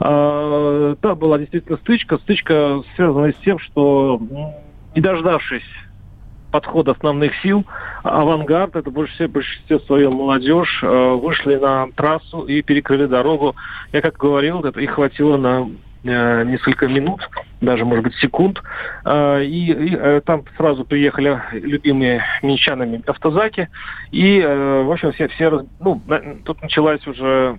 А, 0.00 0.96
да, 1.00 1.14
была 1.14 1.38
действительно 1.38 1.76
стычка. 1.78 2.18
Стычка 2.18 2.82
связана 2.96 3.32
с 3.32 3.36
тем, 3.44 3.60
что 3.60 4.20
не 4.94 5.00
дождавшись 5.00 5.68
подхода 6.50 6.92
основных 6.92 7.36
сил, 7.42 7.64
авангард, 8.02 8.74
это 8.74 8.90
больше 8.90 9.12
всего 9.14 9.28
большинстве 9.28 9.78
своем 9.80 10.14
молодежь, 10.14 10.80
а, 10.82 11.14
вышли 11.14 11.54
на 11.56 11.88
трассу 11.94 12.42
и 12.42 12.62
перекрыли 12.62 13.06
дорогу. 13.06 13.54
Я 13.92 14.00
как 14.00 14.16
говорил, 14.16 14.64
это 14.64 14.80
их 14.80 14.90
хватило 14.90 15.36
на 15.36 15.68
Э, 15.68 15.87
несколько 16.04 16.86
минут, 16.86 17.28
даже, 17.60 17.84
может 17.84 18.04
быть, 18.04 18.14
секунд. 18.16 18.62
Э, 19.04 19.42
и, 19.42 19.72
и 19.72 19.96
э, 19.96 20.20
там 20.24 20.44
сразу 20.56 20.84
приехали 20.84 21.40
любимые 21.52 22.24
минчанами 22.42 23.02
автозаки. 23.06 23.68
И, 24.10 24.40
в 24.40 24.92
общем, 24.92 25.12
все, 25.12 25.28
все 25.28 25.66
ну, 25.80 26.00
тут 26.44 26.62
началась 26.62 27.06
уже 27.06 27.58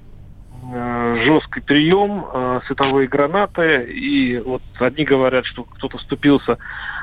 жесткий 1.23 1.61
прием, 1.61 2.25
световые 2.67 3.07
гранаты, 3.07 3.85
и 3.85 4.37
вот 4.39 4.61
одни 4.77 5.03
говорят, 5.03 5.45
что 5.45 5.63
кто-то 5.63 5.97
вступился 5.97 6.57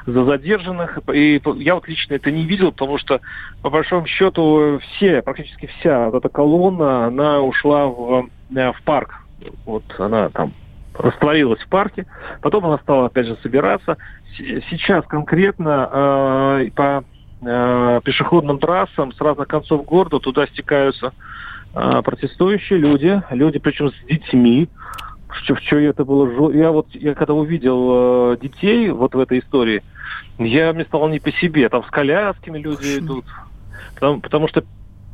за 0.05 0.25
задержанных, 0.25 0.99
и 1.13 1.41
я 1.57 1.75
вот 1.75 1.89
лично 1.89 2.15
это 2.15 2.31
не 2.31 2.45
видел, 2.45 2.71
потому 2.71 2.99
что, 2.99 3.21
по 3.63 3.71
большому 3.71 4.07
счету, 4.07 4.79
все, 4.81 5.23
практически 5.23 5.71
вся 5.79 6.11
вот 6.11 6.17
эта 6.17 6.29
колонна, 6.29 7.07
она 7.07 7.41
ушла 7.41 7.87
в, 7.87 8.29
в 8.51 8.83
парк, 8.85 9.23
вот 9.65 9.85
она 9.99 10.29
там 10.29 10.53
растворилась 10.99 11.61
в 11.61 11.69
парке. 11.69 12.07
Потом 12.43 12.67
она 12.67 12.79
стала, 12.79 13.07
опять 13.07 13.27
же, 13.27 13.37
собираться. 13.43 13.97
Сейчас 14.37 15.05
конкретно 15.07 15.89
э, 15.93 16.71
по 16.75 17.05
э, 17.43 18.01
пешеходным 18.05 18.59
трассам 18.59 19.13
с 19.13 19.21
разных 19.21 19.49
концов 19.49 19.85
города 19.85 20.19
туда 20.19 20.47
стекаются 20.47 21.13
э, 21.75 22.03
протестующие 22.03 22.79
люди, 22.79 23.23
люди 23.31 23.59
причем 23.59 23.91
с 23.91 24.07
детьми. 24.07 24.69
В 25.29 25.61
чем 25.61 25.79
это 25.79 26.05
было? 26.05 26.51
Я 26.53 26.71
вот, 26.71 26.87
я 26.95 27.15
когда 27.15 27.35
увидел 27.35 28.33
э, 28.33 28.37
детей 28.41 28.91
вот 28.91 29.15
в 29.15 29.19
этой 29.19 29.41
истории, 29.41 29.83
я 30.39 30.73
мне 30.73 30.85
стало 30.85 31.09
не 31.09 31.19
по 31.19 31.31
себе. 31.33 31.69
Там 31.69 31.85
с 31.85 31.89
колясками 31.89 32.59
люди 32.59 32.99
идут. 32.99 33.25
Потому, 33.95 34.21
потому 34.21 34.49
что 34.49 34.65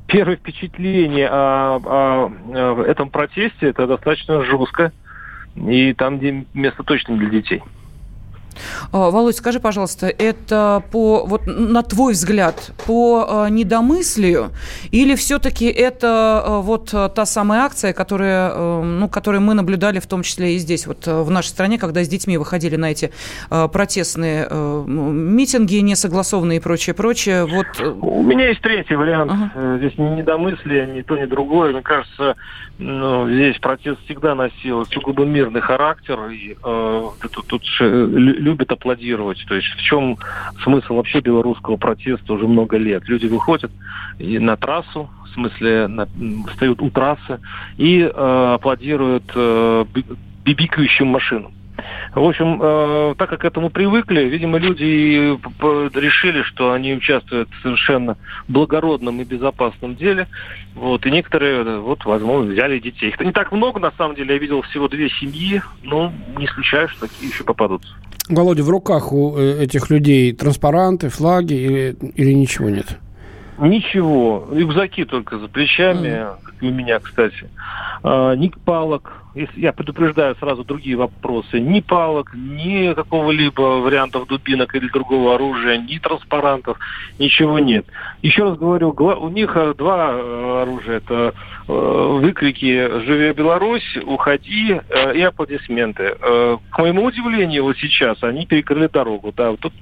первое 0.06 0.36
впечатление 0.36 1.28
о, 1.28 1.80
о, 1.84 2.32
о 2.52 2.82
этом 2.82 3.10
протесте 3.10 3.68
это 3.68 3.86
достаточно 3.86 4.44
жестко 4.44 4.92
и 5.56 5.92
там, 5.94 6.18
где 6.18 6.44
место 6.54 6.82
точно 6.82 7.16
для 7.16 7.28
детей. 7.28 7.62
А, 8.92 9.10
Володь, 9.10 9.36
скажи, 9.36 9.60
пожалуйста, 9.60 10.06
это 10.06 10.82
по, 10.90 11.24
вот 11.26 11.46
на 11.46 11.82
твой 11.82 12.12
взгляд, 12.12 12.72
по 12.86 13.26
а, 13.28 13.48
недомыслию 13.48 14.50
или 14.90 15.14
все-таки 15.14 15.66
это 15.66 16.42
а, 16.44 16.60
вот 16.60 16.90
та 16.90 17.26
самая 17.26 17.62
акция, 17.62 17.92
которая, 17.92 18.82
ну, 18.82 19.08
которую 19.08 19.40
мы 19.40 19.54
наблюдали 19.54 19.98
в 19.98 20.06
том 20.06 20.22
числе 20.22 20.56
и 20.56 20.58
здесь, 20.58 20.86
вот 20.86 21.06
в 21.06 21.30
нашей 21.30 21.48
стране, 21.48 21.78
когда 21.78 22.02
с 22.02 22.08
детьми 22.08 22.36
выходили 22.38 22.76
на 22.76 22.90
эти 22.90 23.12
протестные 23.48 24.48
митинги, 24.86 25.76
несогласованные 25.76 26.58
и 26.58 26.60
прочее, 26.60 26.94
прочее. 26.94 27.46
Вот... 27.46 27.66
У 27.80 28.22
меня 28.22 28.48
есть 28.48 28.60
третий 28.60 28.94
вариант. 28.94 29.32
Ага. 29.32 29.52
Э, 29.54 29.76
здесь 29.78 29.96
не 29.98 30.10
недомыслие, 30.10 30.86
ни 30.86 31.02
то, 31.02 31.16
ни 31.16 31.24
другое. 31.24 31.72
Мне 31.72 31.82
кажется, 31.82 32.36
ну, 32.78 33.28
здесь 33.28 33.58
протест 33.58 34.00
всегда 34.04 34.34
носил 34.34 34.86
сугубо 34.86 35.24
мирный 35.24 35.60
характер. 35.60 36.18
И, 36.30 36.56
э, 36.62 37.08
тут, 37.30 37.46
тут 37.46 37.62
любят 37.80 38.72
аплодировать. 38.72 39.44
То 39.46 39.54
есть 39.54 39.68
в 39.68 39.82
чем 39.82 40.18
смысл 40.62 40.94
вообще 40.94 41.20
белорусского 41.20 41.76
протеста 41.76 42.32
уже 42.32 42.46
много 42.46 42.76
лет? 42.76 43.08
Люди 43.08 43.26
выходят 43.26 43.70
на 44.18 44.56
трассу, 44.56 45.10
в 45.24 45.34
смысле 45.34 45.86
на, 45.86 46.08
встают 46.50 46.82
у 46.82 46.90
трассы 46.90 47.40
и 47.76 48.00
э, 48.00 48.52
аплодируют 48.54 49.30
э, 49.34 49.84
бибикающим 50.44 51.06
машинам. 51.06 51.52
В 52.14 52.22
общем, 52.22 52.60
э, 52.60 53.14
так 53.16 53.30
как 53.30 53.40
к 53.40 53.44
этому 53.44 53.70
привыкли, 53.70 54.24
видимо, 54.24 54.58
люди 54.58 55.32
решили, 55.98 56.42
что 56.42 56.72
они 56.72 56.94
участвуют 56.94 57.48
в 57.50 57.62
совершенно 57.62 58.16
благородном 58.48 59.20
и 59.20 59.24
безопасном 59.24 59.96
деле. 59.96 60.28
Вот, 60.74 61.06
и 61.06 61.10
некоторые, 61.10 61.80
вот, 61.80 62.04
возможно, 62.04 62.52
взяли 62.52 62.78
детей. 62.78 63.08
Их 63.08 63.20
не 63.20 63.32
так 63.32 63.52
много, 63.52 63.80
на 63.80 63.92
самом 63.92 64.14
деле. 64.14 64.34
Я 64.34 64.40
видел 64.40 64.62
всего 64.62 64.88
две 64.88 65.08
семьи, 65.08 65.62
но 65.82 66.12
не 66.36 66.44
исключаю, 66.44 66.88
что 66.88 67.08
такие 67.08 67.30
еще 67.30 67.44
попадутся. 67.44 67.94
Володя, 68.28 68.62
в 68.62 68.70
руках 68.70 69.12
у 69.12 69.36
э, 69.36 69.64
этих 69.64 69.90
людей 69.90 70.32
транспаранты, 70.32 71.08
флаги 71.08 71.54
или, 71.54 71.96
или 72.14 72.32
ничего 72.32 72.68
нет? 72.68 72.98
Ничего. 73.58 74.48
Рюкзаки 74.52 75.04
только 75.04 75.38
за 75.38 75.48
плечами, 75.48 76.08
mm. 76.08 76.36
как 76.42 76.54
и 76.62 76.66
у 76.66 76.70
меня, 76.72 76.98
кстати. 76.98 77.48
А, 78.02 78.34
ни 78.34 78.48
палок, 78.48 79.12
если 79.34 79.60
я 79.60 79.72
предупреждаю 79.72 80.36
сразу 80.36 80.64
другие 80.64 80.96
вопросы, 80.96 81.58
ни 81.58 81.80
палок, 81.80 82.32
ни 82.34 82.92
какого-либо 82.92 83.80
вариантов 83.80 84.26
дубинок 84.28 84.74
или 84.74 84.88
другого 84.88 85.34
оружия, 85.34 85.78
ни 85.78 85.98
транспарантов, 85.98 86.78
ничего 87.18 87.58
нет. 87.58 87.86
Еще 88.20 88.44
раз 88.44 88.58
говорю, 88.58 88.90
у 88.90 89.28
них 89.28 89.52
э, 89.56 89.74
два 89.74 90.12
э, 90.12 90.62
оружия. 90.62 90.98
Это 90.98 91.34
э, 91.66 91.72
выкрики 91.72 93.04
«Живи 93.04 93.32
Беларусь», 93.32 93.96
«Уходи» 94.04 94.80
и 95.14 95.22
аплодисменты. 95.22 96.14
К 96.20 96.78
моему 96.78 97.04
удивлению, 97.04 97.64
вот 97.64 97.76
сейчас 97.78 98.22
они 98.22 98.46
перекрыли 98.46 98.88
дорогу. 98.88 99.32
Да, 99.36 99.56
тут, 99.56 99.72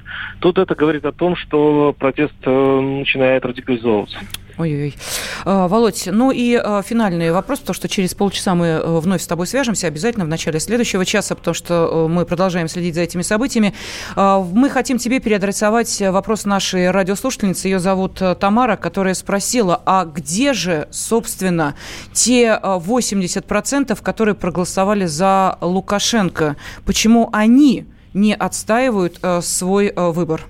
тут 0.40 0.58
это 0.58 0.74
говорит 0.74 1.04
о 1.04 1.12
том, 1.12 1.36
что 1.36 1.94
протест 1.98 2.34
начинает 2.44 3.44
радикализовываться. 3.44 4.18
Ой-ой. 4.58 4.96
А, 5.44 5.68
Володь, 5.68 6.04
ну 6.06 6.30
и 6.30 6.54
а, 6.54 6.82
финальный 6.82 7.32
вопрос, 7.32 7.60
потому 7.60 7.74
что 7.74 7.88
через 7.88 8.14
полчаса 8.14 8.54
мы 8.54 8.66
э, 8.66 8.98
вновь 9.00 9.22
с 9.22 9.26
тобой 9.26 9.46
свяжемся, 9.46 9.86
обязательно 9.86 10.24
в 10.24 10.28
начале 10.28 10.60
следующего 10.60 11.04
часа, 11.04 11.34
потому 11.34 11.54
что 11.54 11.88
э, 11.90 12.08
мы 12.08 12.24
продолжаем 12.24 12.68
следить 12.68 12.94
за 12.94 13.02
этими 13.02 13.22
событиями. 13.22 13.74
А, 14.16 14.40
мы 14.40 14.70
хотим 14.70 14.98
тебе 14.98 15.20
переадресовать 15.20 16.00
вопрос 16.00 16.44
нашей 16.44 16.90
радиослушательницы. 16.90 17.68
Ее 17.68 17.78
зовут 17.78 18.20
э, 18.20 18.34
Тамара, 18.34 18.76
которая 18.76 19.14
спросила, 19.14 19.80
а 19.86 20.04
где 20.04 20.52
же, 20.52 20.88
собственно, 20.90 21.74
те 22.12 22.58
80%, 22.62 23.98
которые 24.02 24.34
проголосовали 24.34 25.06
за 25.06 25.58
Лукашенко? 25.60 26.56
Почему 26.84 27.28
они 27.32 27.86
не 28.14 28.34
отстаивают 28.34 29.20
свой 29.42 29.92
выбор? 29.94 30.46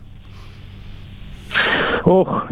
Ох, 2.05 2.47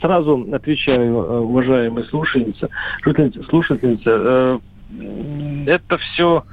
сразу 0.00 0.48
отвечаю, 0.52 1.16
э, 1.16 1.38
уважаемые 1.40 2.04
слушательницы, 2.06 2.68
слушательницы, 3.48 4.02
э, 4.06 4.58
это 5.66 5.98
все 5.98 6.44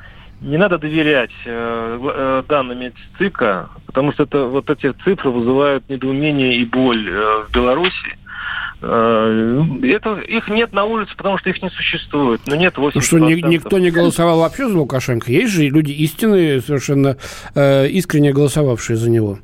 не 0.42 0.58
надо 0.58 0.78
доверять 0.78 1.32
э, 1.46 2.44
данным 2.48 2.92
ЦИКа, 3.18 3.70
потому 3.86 4.12
что 4.14 4.24
это, 4.24 4.46
вот 4.46 4.70
эти 4.70 4.92
цифры 5.04 5.30
вызывают 5.30 5.88
недоумение 5.90 6.56
и 6.56 6.66
боль 6.66 7.10
в 7.10 7.52
Беларуси. 7.54 8.18
Это, 8.82 10.20
их 10.28 10.48
нет 10.48 10.74
на 10.74 10.86
улице, 10.86 11.16
потому 11.16 11.38
что 11.38 11.52
их 11.52 11.62
не 11.62 11.70
существует. 11.70 12.42
Но 12.48 12.56
нет 12.56 12.74
80%. 12.76 12.92
Ну 12.96 13.02
что, 13.02 13.20
ни, 13.20 13.36
никто 13.36 13.78
не 13.78 13.92
голосовал 13.92 14.40
вообще 14.40 14.68
за 14.68 14.76
Лукашенко? 14.76 15.32
Есть 15.32 15.54
же 15.54 15.68
люди 15.68 15.92
истинные, 15.92 16.62
совершенно 16.62 17.16
э, 17.54 17.88
искренне 17.90 18.34
голосовавшие 18.34 18.98
за 18.98 19.12
него. 19.12 19.38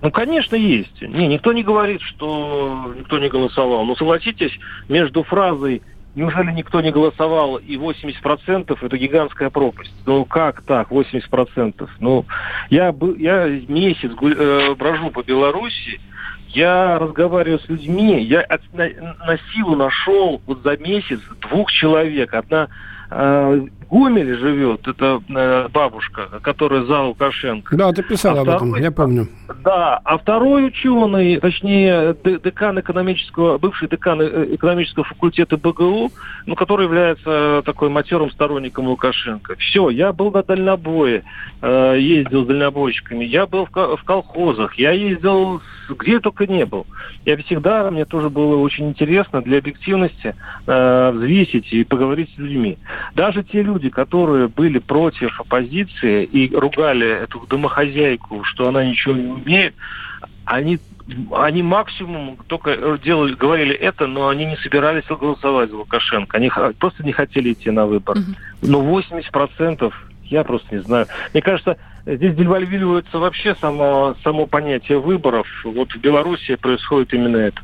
Ну, 0.00 0.10
конечно, 0.10 0.54
есть. 0.54 1.02
Не, 1.02 1.26
никто 1.26 1.52
не 1.52 1.62
говорит, 1.62 2.00
что 2.02 2.94
никто 2.96 3.18
не 3.18 3.28
голосовал. 3.28 3.84
Но 3.84 3.96
согласитесь, 3.96 4.52
между 4.88 5.22
фразой 5.22 5.82
«Неужели 6.14 6.50
никто 6.52 6.80
не 6.80 6.90
голосовал?» 6.90 7.56
и 7.56 7.76
80% 7.76 8.76
это 8.80 8.96
гигантская 8.96 9.50
пропасть. 9.50 9.92
Ну, 10.06 10.24
как 10.24 10.62
так, 10.62 10.90
80%? 10.90 11.88
Ну, 12.00 12.24
я, 12.70 12.94
я 13.18 13.46
месяц 13.68 14.10
э, 14.20 14.74
брожу 14.74 15.10
по 15.10 15.22
Беларуси, 15.22 16.00
я 16.48 16.98
разговариваю 16.98 17.60
с 17.60 17.68
людьми, 17.68 18.22
я 18.22 18.44
на 18.72 19.38
силу 19.52 19.76
нашел 19.76 20.40
вот 20.46 20.62
за 20.62 20.76
месяц 20.76 21.20
двух 21.42 21.70
человек. 21.70 22.34
Одна 22.34 22.68
э, 23.10 23.66
Гомеле 23.90 24.36
живет, 24.36 24.86
это 24.86 25.20
э, 25.28 25.68
бабушка, 25.68 26.28
которая 26.42 26.84
за 26.84 27.02
Лукашенко. 27.02 27.76
Да, 27.76 27.92
ты 27.92 28.02
писал 28.02 28.36
а 28.36 28.40
об 28.40 28.48
второй, 28.48 28.70
этом, 28.70 28.82
я 28.82 28.90
помню. 28.90 29.28
Да, 29.64 30.00
а 30.04 30.18
второй 30.18 30.66
ученый, 30.66 31.38
точнее, 31.40 32.14
декан 32.24 32.78
экономического, 32.78 33.58
бывший 33.58 33.88
декан 33.88 34.20
э, 34.20 34.54
экономического 34.54 35.04
факультета 35.04 35.56
БГУ, 35.56 36.10
ну, 36.46 36.54
который 36.54 36.84
является 36.84 37.62
такой 37.64 37.88
матерым 37.88 38.30
сторонником 38.30 38.88
Лукашенко. 38.88 39.56
Все, 39.56 39.88
я 39.90 40.12
был 40.12 40.30
на 40.30 40.42
дальнобое, 40.42 41.22
э, 41.62 41.96
ездил 41.98 42.44
с 42.44 42.46
дальнобойщиками, 42.46 43.24
я 43.24 43.46
был 43.46 43.66
в, 43.66 43.96
в 43.96 44.04
колхозах, 44.04 44.74
я 44.74 44.92
ездил 44.92 45.62
где 45.88 46.20
только 46.20 46.46
не 46.46 46.66
был. 46.66 46.86
Я 47.24 47.36
всегда, 47.38 47.90
мне 47.90 48.04
тоже 48.04 48.30
было 48.30 48.56
очень 48.56 48.88
интересно 48.88 49.42
для 49.42 49.58
объективности 49.58 50.34
э, 50.66 51.10
взвесить 51.12 51.72
и 51.72 51.84
поговорить 51.84 52.30
с 52.34 52.38
людьми. 52.38 52.78
Даже 53.14 53.42
те 53.42 53.62
люди, 53.62 53.77
люди, 53.78 53.90
которые 53.90 54.48
были 54.48 54.78
против 54.78 55.40
оппозиции 55.40 56.24
и 56.24 56.54
ругали 56.54 57.06
эту 57.06 57.46
домохозяйку, 57.48 58.42
что 58.44 58.68
она 58.68 58.84
ничего 58.84 59.14
не 59.14 59.28
умеет, 59.28 59.74
они 60.44 60.78
они 61.32 61.62
максимум 61.62 62.36
только 62.48 62.98
делали, 63.02 63.32
говорили 63.32 63.74
это, 63.74 64.06
но 64.06 64.28
они 64.28 64.44
не 64.44 64.56
собирались 64.56 65.04
голосовать 65.08 65.70
за 65.70 65.76
Лукашенко. 65.76 66.36
Они 66.36 66.50
просто 66.78 67.02
не 67.02 67.12
хотели 67.12 67.54
идти 67.54 67.70
на 67.70 67.86
выбор. 67.86 68.18
Но 68.60 68.82
80% 68.82 69.90
я 70.24 70.44
просто 70.44 70.74
не 70.74 70.82
знаю. 70.82 71.06
Мне 71.32 71.40
кажется, 71.40 71.78
здесь 72.04 72.34
девальвируется 72.34 73.18
вообще 73.18 73.54
само, 73.54 74.16
само 74.22 74.46
понятие 74.46 74.98
выборов. 74.98 75.46
Вот 75.64 75.92
в 75.92 75.96
Беларуси 75.96 76.56
происходит 76.56 77.14
именно 77.14 77.38
это. 77.38 77.62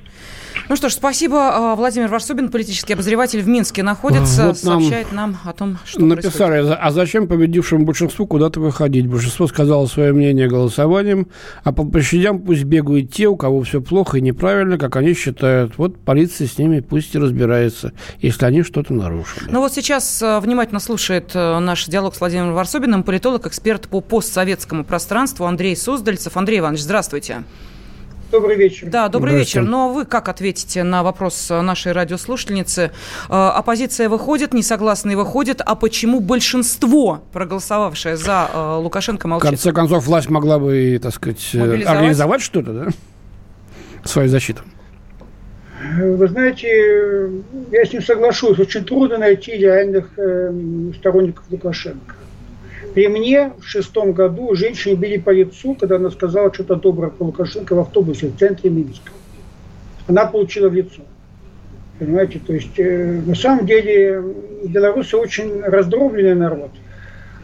Ну 0.68 0.76
что 0.76 0.88
ж, 0.88 0.92
спасибо. 0.92 1.72
А, 1.72 1.76
Владимир 1.76 2.08
Варсобин, 2.08 2.50
политический 2.50 2.94
обозреватель 2.94 3.40
в 3.42 3.48
Минске 3.48 3.82
находится, 3.82 4.46
вот 4.48 4.62
нам 4.62 4.80
сообщает 4.80 5.12
нам 5.12 5.36
о 5.44 5.52
том, 5.52 5.78
что 5.84 6.00
Написали, 6.00 6.52
происходит. 6.52 6.78
а 6.80 6.90
зачем 6.90 7.28
победившему 7.28 7.84
большинству 7.84 8.26
куда-то 8.26 8.60
выходить? 8.60 9.06
Большинство 9.06 9.46
сказало 9.46 9.86
свое 9.86 10.12
мнение 10.12 10.48
голосованием, 10.48 11.28
а 11.62 11.72
по 11.72 11.84
площадям 11.84 12.40
пусть 12.40 12.64
бегают 12.64 13.12
те, 13.12 13.26
у 13.26 13.36
кого 13.36 13.62
все 13.62 13.80
плохо 13.80 14.18
и 14.18 14.20
неправильно, 14.20 14.78
как 14.78 14.96
они 14.96 15.14
считают. 15.14 15.76
Вот 15.76 15.98
полиция 15.98 16.46
с 16.46 16.58
ними 16.58 16.80
пусть 16.80 17.14
и 17.14 17.18
разбирается, 17.18 17.92
если 18.20 18.46
они 18.46 18.62
что-то 18.62 18.94
нарушили. 18.94 19.50
Ну 19.50 19.60
вот 19.60 19.72
сейчас 19.72 20.22
э, 20.22 20.40
внимательно 20.40 20.80
слушает 20.80 21.32
э, 21.34 21.58
наш 21.58 21.86
диалог 21.86 22.14
с 22.14 22.20
Владимиром 22.20 22.54
Варсобиным 22.54 23.02
политолог, 23.02 23.46
эксперт 23.46 23.88
по 23.88 24.00
постсоветскому 24.00 24.84
пространству 24.84 25.46
Андрей 25.46 25.76
Суздальцев. 25.76 26.36
Андрей 26.36 26.60
Иванович, 26.60 26.82
здравствуйте. 26.82 27.44
Добрый 28.30 28.56
вечер. 28.56 28.88
Да, 28.88 29.08
добрый 29.08 29.36
вечер. 29.36 29.62
Но 29.62 29.92
вы 29.92 30.04
как 30.04 30.28
ответите 30.28 30.82
на 30.82 31.02
вопрос 31.02 31.48
нашей 31.50 31.92
радиослушательницы? 31.92 32.90
Э, 33.28 33.48
оппозиция 33.48 34.08
выходит, 34.08 34.52
несогласные 34.52 35.16
выходят, 35.16 35.60
а 35.64 35.74
почему 35.74 36.20
большинство, 36.20 37.22
проголосовавшее 37.32 38.16
за 38.16 38.50
э, 38.52 38.76
Лукашенко, 38.76 39.28
молчит? 39.28 39.46
В 39.46 39.50
конце 39.50 39.72
концов, 39.72 40.06
власть 40.06 40.28
могла 40.30 40.58
бы, 40.58 40.98
так 41.02 41.14
сказать, 41.14 41.50
э, 41.54 41.82
организовать 41.82 42.42
что-то, 42.42 42.72
да? 42.72 42.86
Свою 44.04 44.28
защиту. 44.28 44.62
Вы 45.96 46.28
знаете, 46.28 47.30
я 47.70 47.84
с 47.84 47.92
ним 47.92 48.02
соглашусь. 48.02 48.58
Очень 48.58 48.84
трудно 48.84 49.18
найти 49.18 49.52
реальных 49.52 50.10
э, 50.16 50.52
сторонников 50.98 51.44
Лукашенко. 51.50 52.14
При 52.94 53.08
мне 53.08 53.52
в 53.58 53.64
шестом 53.66 54.12
году 54.12 54.54
женщину 54.54 54.96
били 54.96 55.18
по 55.18 55.30
лицу, 55.30 55.74
когда 55.74 55.96
она 55.96 56.10
сказала 56.10 56.54
что-то 56.54 56.76
доброе 56.76 57.10
про 57.10 57.24
Лукашенко 57.24 57.74
в 57.74 57.80
автобусе 57.80 58.28
в 58.28 58.36
центре 58.38 58.70
Минска. 58.70 59.10
Она 60.06 60.26
получила 60.26 60.68
в 60.68 60.74
лицо. 60.74 61.02
Понимаете, 61.98 62.40
то 62.44 62.52
есть 62.52 62.78
э, 62.78 63.20
на 63.26 63.34
самом 63.34 63.66
деле 63.66 64.22
белорусы 64.64 65.16
очень 65.16 65.60
раздробленный 65.60 66.36
народ. 66.36 66.70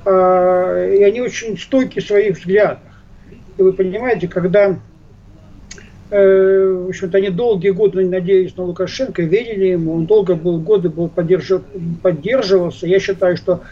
Э, 0.05 0.97
и 0.97 1.03
они 1.03 1.21
очень 1.21 1.59
стойки 1.59 1.99
в 1.99 2.07
своих 2.07 2.39
взглядах. 2.39 2.79
И 3.59 3.63
вы 3.63 3.73
понимаете, 3.73 4.29
когда 4.29 4.77
э, 6.11 6.83
в 6.85 6.89
общем-то, 6.91 7.19
они 7.19 7.31
долгие 7.31 7.71
годы 7.71 8.05
надеялись 8.09 8.57
на 8.57 8.65
Лукашенко, 8.65 9.23
верили 9.23 9.67
ему, 9.67 9.95
он 9.95 10.07
долго 10.07 10.37
был, 10.37 10.61
годы 10.61 10.91
был 10.91 11.09
поддержив, 11.09 11.63
поддерживался. 12.03 12.87
Я 12.87 13.01
считаю, 13.01 13.37
что 13.37 13.63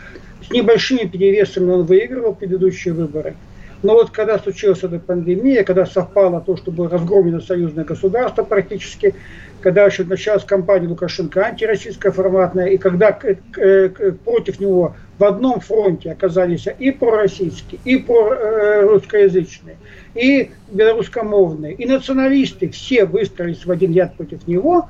с 0.47 0.51
небольшими 0.51 1.07
перевесами 1.07 1.71
он 1.71 1.85
выигрывал 1.85 2.35
предыдущие 2.35 2.95
выборы. 2.95 3.35
Но 3.83 3.95
вот 3.95 4.11
когда 4.11 4.39
случилась 4.39 4.83
эта 4.83 4.99
пандемия, 4.99 5.63
когда 5.63 5.87
совпало 5.87 6.41
то, 6.41 6.57
что 6.57 6.73
было 6.73 6.89
разгромлено 6.89 7.41
союзное 7.41 7.85
государство 7.85 8.43
практически, 8.43 9.15
когда 9.61 9.85
еще 9.85 10.03
началась 10.05 10.45
кампания 10.45 10.89
Лукашенко 10.89 11.45
антироссийская 11.45 12.11
форматная, 12.11 12.67
и 12.67 12.77
когда 12.77 13.13
против 13.13 14.59
него 14.59 14.97
в 15.19 15.25
одном 15.25 15.61
фронте 15.61 16.11
оказались 16.11 16.67
и 16.79 16.91
пророссийские, 16.91 17.81
и 17.85 17.99
прорусскоязычные, 17.99 19.77
и 20.15 20.51
белорусскомовные, 20.73 21.75
и 21.75 21.87
националисты, 21.87 22.69
все 22.71 23.05
выстроились 23.05 23.65
в 23.65 23.71
один 23.71 23.95
ряд 23.95 24.17
против 24.17 24.47
него, 24.49 24.89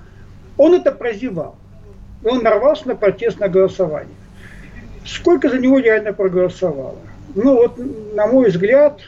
он 0.56 0.74
это 0.74 0.92
прозевал. 0.92 1.56
И 2.22 2.26
он 2.26 2.42
нарвался 2.42 2.88
на 2.88 2.96
протестное 2.96 3.48
голосование. 3.48 4.14
Сколько 5.08 5.48
за 5.48 5.58
него 5.58 5.78
реально 5.78 6.12
проголосовало? 6.12 6.96
Ну 7.34 7.54
вот, 7.54 7.78
на 8.14 8.26
мой 8.26 8.50
взгляд, 8.50 9.00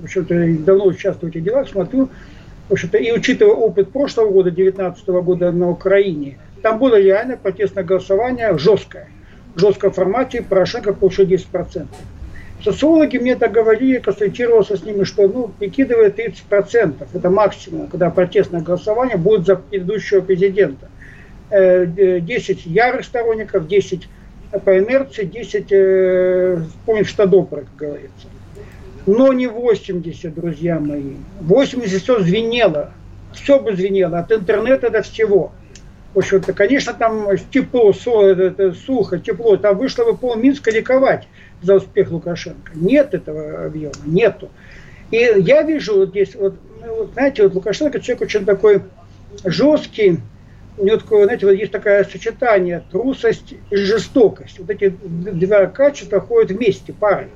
в 0.00 0.04
общем-то, 0.04 0.64
давно 0.64 0.86
участвую 0.86 1.32
в 1.32 1.34
этих 1.34 1.44
делах, 1.44 1.68
смотрю, 1.68 2.08
в 2.68 2.72
общем-то, 2.72 2.98
и 2.98 3.10
учитывая 3.10 3.54
опыт 3.54 3.90
прошлого 3.90 4.30
года, 4.30 4.50
2019 4.50 5.08
года 5.08 5.50
на 5.50 5.70
Украине, 5.70 6.38
там 6.62 6.78
было 6.78 7.00
реально 7.00 7.36
протестное 7.36 7.82
голосование 7.82 8.56
жесткое. 8.56 9.08
В 9.56 9.58
жестком 9.58 9.90
формате 9.92 10.44
Порошенко 10.48 10.92
получил 10.92 11.26
10%. 11.26 11.86
Социологи 12.64 13.18
мне 13.18 13.34
так 13.34 13.50
говорили, 13.50 13.98
консультировался 13.98 14.76
с 14.76 14.84
ними, 14.84 15.02
что 15.02 15.26
ну, 15.26 15.48
прикидывает 15.48 16.16
30%. 16.18 17.08
Это 17.12 17.28
максимум, 17.28 17.88
когда 17.88 18.08
протестное 18.10 18.60
голосование 18.60 19.16
будет 19.16 19.46
за 19.46 19.56
предыдущего 19.56 20.20
президента. 20.20 20.88
10 21.50 21.50
э, 21.50 22.22
э, 22.24 22.54
ярых 22.66 23.04
сторонников, 23.04 23.66
10 23.66 24.08
по 24.58 24.78
инерции, 24.78 25.24
10 25.24 25.66
э, 25.70 26.58
помнит, 26.84 27.06
что 27.06 27.26
как 27.26 27.64
говорится. 27.76 28.28
Но 29.06 29.32
не 29.32 29.46
80, 29.46 30.34
друзья 30.34 30.78
мои. 30.78 31.14
80 31.40 32.02
все 32.02 32.20
звенело. 32.20 32.92
Все 33.32 33.58
бы 33.58 33.74
звенело. 33.74 34.18
От 34.18 34.30
интернета 34.30 34.90
до 34.90 35.02
всего. 35.02 35.52
В 36.14 36.18
общем-то, 36.18 36.52
конечно, 36.52 36.92
там 36.92 37.26
тепло, 37.50 37.92
сухо, 37.92 39.18
тепло. 39.18 39.56
Там 39.56 39.78
вышло 39.78 40.04
бы 40.04 40.16
пол 40.16 40.36
Минска 40.36 40.70
ликовать 40.70 41.26
за 41.62 41.76
успех 41.76 42.10
Лукашенко. 42.10 42.72
Нет 42.74 43.14
этого 43.14 43.64
объема, 43.64 43.94
нету. 44.04 44.50
И 45.10 45.16
я 45.16 45.62
вижу 45.62 45.96
вот 45.96 46.10
здесь, 46.10 46.34
вот, 46.34 46.54
ну, 46.80 46.96
вот 46.96 47.12
знаете, 47.14 47.44
вот 47.44 47.54
Лукашенко 47.54 48.00
человек 48.00 48.22
очень 48.22 48.44
такой 48.44 48.82
жесткий, 49.44 50.20
у 50.78 50.84
него 50.84 50.96
такое, 50.96 51.24
знаете, 51.24 51.46
вот 51.46 51.52
есть 51.52 51.72
такое 51.72 52.04
сочетание 52.04 52.82
трусость 52.90 53.54
и 53.70 53.76
жестокость. 53.76 54.58
Вот 54.58 54.70
эти 54.70 54.88
два 54.88 55.66
качества 55.66 56.20
ходят 56.20 56.50
вместе, 56.50 56.92
парой. 56.92 57.28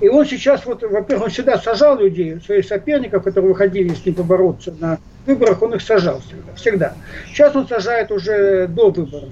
И 0.00 0.08
он 0.08 0.26
сейчас, 0.26 0.66
вот, 0.66 0.82
во-первых, 0.82 1.26
он 1.26 1.30
всегда 1.30 1.58
сажал 1.58 1.98
людей, 1.98 2.40
своих 2.40 2.66
соперников, 2.66 3.22
которые 3.22 3.52
выходили 3.52 3.94
с 3.94 4.04
ним 4.04 4.16
побороться 4.16 4.74
на 4.80 4.98
выборах, 5.26 5.62
он 5.62 5.74
их 5.74 5.82
сажал 5.82 6.20
всегда. 6.20 6.54
всегда. 6.56 6.94
Сейчас 7.28 7.54
он 7.54 7.68
сажает 7.68 8.10
уже 8.10 8.66
до 8.66 8.90
выборов. 8.90 9.30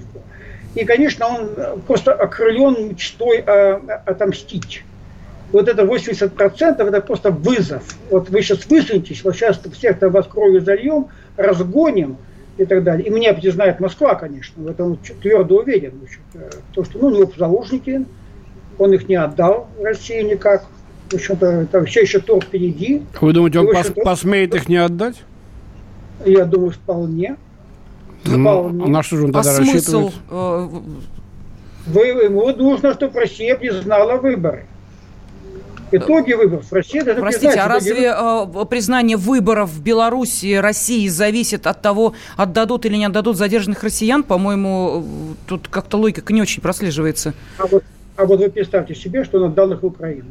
И, 0.75 0.85
конечно, 0.85 1.27
он 1.27 1.81
просто 1.81 2.13
окрылен 2.13 2.89
мечтой 2.89 3.43
а, 3.45 4.01
отомстить. 4.05 4.83
Вот 5.51 5.67
это 5.67 5.83
80% 5.83 6.87
это 6.87 7.01
просто 7.01 7.31
вызов. 7.31 7.83
Вот 8.09 8.29
вы 8.29 8.41
сейчас 8.41 8.65
высунетесь, 8.67 9.21
вот 9.25 9.35
сейчас 9.35 9.59
всех-то 9.59 10.09
вас 10.09 10.25
кровью 10.27 10.61
зальем, 10.61 11.09
разгоним 11.35 12.17
и 12.57 12.65
так 12.65 12.83
далее. 12.83 13.07
И 13.07 13.09
меня 13.09 13.35
знает 13.51 13.79
Москва, 13.79 14.15
конечно, 14.15 14.63
в 14.63 14.67
этом 14.67 14.97
твердо 15.21 15.57
уверен. 15.57 15.93
То, 16.73 16.83
что 16.83 16.99
ну, 16.99 17.07
у 17.07 17.09
него 17.11 17.31
заложники, 17.37 18.05
он 18.77 18.93
их 18.93 19.07
не 19.07 19.15
отдал 19.15 19.67
России 19.81 20.21
никак. 20.21 20.65
В 21.09 21.15
общем-то, 21.15 21.67
там 21.71 21.85
все 21.85 22.01
еще 22.01 22.19
торг 22.19 22.45
впереди. 22.45 23.03
Вы 23.19 23.33
думаете, 23.33 23.59
он 23.59 23.73
пос 23.73 23.91
посмеет 24.03 24.55
их 24.55 24.69
не 24.69 24.77
отдать? 24.77 25.23
Я 26.25 26.45
думаю, 26.45 26.71
вполне. 26.71 27.35
Ну, 28.23 28.87
на 28.87 29.03
что 29.03 29.17
же 29.17 29.25
он 29.25 29.33
тогда 29.33 29.55
а 29.55 29.57
рассчитывает? 29.57 29.83
Смысл? 29.83 30.11
Э, 30.29 30.67
Вы, 31.87 32.05
ему 32.05 32.47
нужно, 32.55 32.93
чтобы 32.93 33.19
Россия 33.19 33.55
признала 33.55 34.17
выборы. 34.17 34.65
Итоги 35.91 36.33
выборов 36.33 36.71
Россия 36.71 37.03
должна 37.03 37.21
Простите, 37.21 37.59
а 37.59 37.67
разве 37.67 38.13
э, 38.15 38.65
признание 38.69 39.17
выборов 39.17 39.69
в 39.69 39.81
Беларуси, 39.81 40.55
России 40.55 41.07
зависит 41.07 41.67
от 41.67 41.81
того, 41.81 42.13
отдадут 42.37 42.85
или 42.85 42.95
не 42.95 43.05
отдадут 43.05 43.37
задержанных 43.37 43.83
россиян? 43.83 44.23
По-моему, 44.23 45.05
тут 45.47 45.67
как-то 45.67 45.97
логика 45.97 46.31
не 46.33 46.41
очень 46.41 46.61
прослеживается. 46.61 47.33
А 47.57 47.67
вот, 47.67 47.83
а 48.15 48.25
вот 48.25 48.39
вы 48.39 48.49
представьте 48.49 48.95
себе, 48.95 49.23
что 49.23 49.39
он 49.39 49.51
отдал 49.51 49.71
их 49.71 49.81
в 49.81 49.85
Украину. 49.85 50.25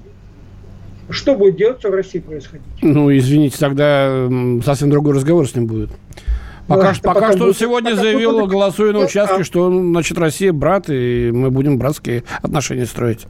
Что 1.11 1.35
будет 1.35 1.57
делаться 1.57 1.89
в 1.89 1.95
России 1.95 2.21
происходить? 2.21 2.67
Ну, 2.83 3.15
извините, 3.17 3.57
тогда 3.59 4.29
совсем 4.65 4.91
другой 4.91 5.15
разговор 5.15 5.49
с 5.49 5.55
ним 5.55 5.67
будет. 5.67 5.91
Пока, 6.71 6.93
да, 6.93 6.99
пока 7.03 7.33
что 7.33 7.47
он 7.47 7.55
сегодня 7.55 7.97
заявил, 7.97 8.33
будет... 8.33 8.51
голосуя 8.51 8.93
на 8.93 9.01
участке, 9.01 9.43
что, 9.43 9.69
значит, 9.71 10.17
Россия 10.19 10.53
брат, 10.53 10.89
и 10.89 11.33
мы 11.33 11.51
будем 11.51 11.79
братские 11.79 12.23
отношения 12.43 12.87
строить. 12.87 13.27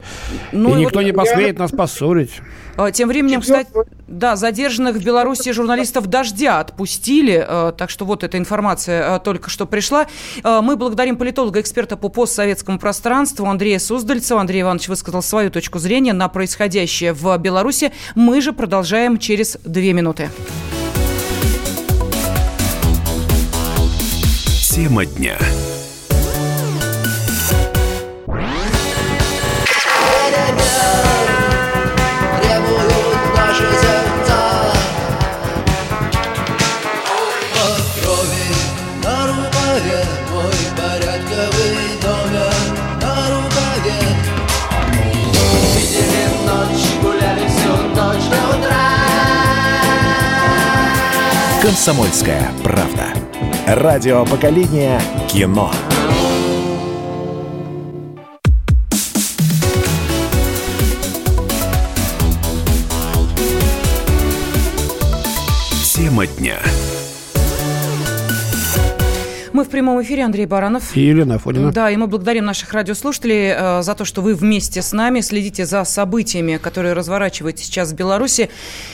Ну, 0.51 0.69
и, 0.69 0.73
и 0.73 0.75
никто 0.81 0.99
вот 0.99 1.05
не 1.05 1.11
посмеет 1.11 1.55
я... 1.55 1.63
нас 1.63 1.71
поссорить. 1.71 2.33
А, 2.77 2.91
тем 2.91 3.09
временем, 3.09 3.41
кстати, 3.41 3.69
да, 4.07 4.35
задержанных 4.35 4.97
в 4.97 5.03
Беларуси 5.03 5.51
журналистов 5.51 6.05
«Дождя» 6.05 6.59
отпустили, 6.59 7.43
а, 7.45 7.71
так 7.71 7.89
что 7.89 8.05
вот 8.05 8.23
эта 8.23 8.37
информация 8.37 9.15
а, 9.15 9.19
только 9.19 9.49
что 9.49 9.65
пришла. 9.65 10.05
Мы 10.43 10.75
благодарим 10.75 11.17
политолога-эксперта 11.17 11.97
по 11.97 12.09
постсоветскому 12.09 12.77
пространству 12.77 13.47
Андрея 13.47 13.79
Суздальцева. 13.79 14.39
Андрей 14.39 14.61
Иванович 14.61 14.87
высказал 14.87 15.23
свою 15.23 15.49
точку 15.49 15.79
зрения 15.79 16.13
на 16.13 16.27
происходящее 16.29 17.13
в 17.13 17.35
Беларуси. 17.39 17.91
Мы 18.13 18.39
же 18.41 18.53
продолжаем 18.53 19.17
через 19.17 19.57
две 19.65 19.93
минуты. 19.93 20.29
Тема 24.71 25.05
дня. 25.05 25.37
«Комсомольская 51.61 52.49
правда». 52.63 53.30
Радио 53.73 54.25
поколения 54.25 54.99
кино. 55.29 55.71
Тема 65.85 66.27
дня. 66.27 66.59
Мы 69.61 69.65
в 69.65 69.69
прямом 69.69 70.01
эфире, 70.01 70.23
Андрей 70.23 70.47
Баранов. 70.47 70.97
И 70.97 71.01
Елена 71.01 71.35
Афонина. 71.35 71.71
Да, 71.71 71.91
и 71.91 71.95
мы 71.95 72.07
благодарим 72.07 72.45
наших 72.45 72.73
радиослушателей 72.73 73.53
э, 73.55 73.83
за 73.83 73.93
то, 73.93 74.05
что 74.05 74.23
вы 74.23 74.33
вместе 74.33 74.81
с 74.81 74.91
нами 74.91 75.19
следите 75.21 75.67
за 75.67 75.83
событиями, 75.83 76.57
которые 76.57 76.93
разворачиваются 76.93 77.63
сейчас 77.65 77.91
в 77.91 77.95
Беларуси. 77.95 78.49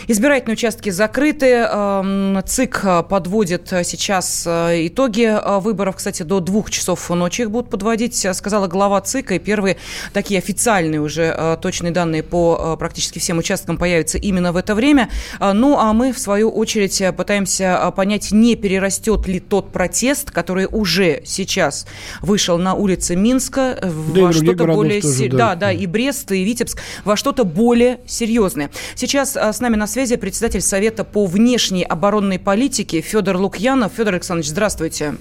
Избирательные 0.08 0.56
участки 0.56 0.90
закрыты. 0.90 1.66
Э, 1.66 2.42
ЦИК 2.46 3.08
подводит 3.08 3.70
сейчас 3.84 4.44
э, 4.46 4.88
итоги 4.88 5.22
э, 5.22 5.60
выборов. 5.60 5.96
Кстати, 5.96 6.24
до 6.24 6.42
двух 6.42 6.70
часов 6.70 7.10
ночи 7.12 7.44
их 7.44 7.52
будут 7.52 7.70
подводить, 7.70 8.26
э, 8.26 8.34
сказала 8.34 8.68
глава 8.68 9.00
ЦИКа. 9.00 9.36
И 9.36 9.40
первые 9.40 9.78
такие 10.12 10.38
официальные 10.38 11.00
уже 11.00 11.34
э, 11.34 11.58
точные 11.62 11.94
данные 11.94 12.24
по 12.24 12.74
э, 12.74 12.78
практически 12.78 13.20
всем 13.20 13.38
участкам 13.38 13.78
появятся 13.78 14.18
именно 14.18 14.52
в 14.52 14.58
это 14.58 14.76
время. 14.76 15.10
Э, 15.40 15.54
ну, 15.54 15.78
а 15.78 15.94
мы, 15.94 16.12
в 16.12 16.20
свою 16.20 16.50
очередь, 16.50 17.02
пытаемся 17.16 17.94
понять, 17.96 18.34
не 18.34 18.58
перерастет 18.58 19.26
ли 19.28 19.40
тот 19.40 19.72
протест, 19.72 20.30
который 20.32 20.57
который 20.58 20.68
уже 20.72 21.22
сейчас 21.24 21.86
вышел 22.22 22.58
на 22.58 22.74
улицы 22.74 23.16
Минска 23.16 23.78
э, 23.80 23.92
да 24.16 24.22
во 24.22 24.34
что-то 24.34 24.66
более 24.66 25.02
тоже, 25.02 25.30
да. 25.30 25.38
да, 25.38 25.56
да, 25.56 25.72
и 25.72 25.86
Брест, 25.86 26.32
и 26.32 26.44
Витебск 26.44 26.80
во 27.06 27.16
что-то 27.16 27.44
более 27.44 28.00
серьезное. 28.08 28.70
Сейчас 28.96 29.38
а, 29.38 29.54
с 29.54 29.60
нами 29.60 29.76
на 29.76 29.88
связи 29.88 30.16
председатель 30.16 30.62
Совета 30.62 31.04
по 31.04 31.26
внешней 31.26 31.84
оборонной 31.84 32.40
политике 32.40 33.02
Федор 33.02 33.38
Лукьянов. 33.38 33.92
Федор 33.94 34.16
Александрович, 34.16 34.50
здравствуйте. 34.50 35.16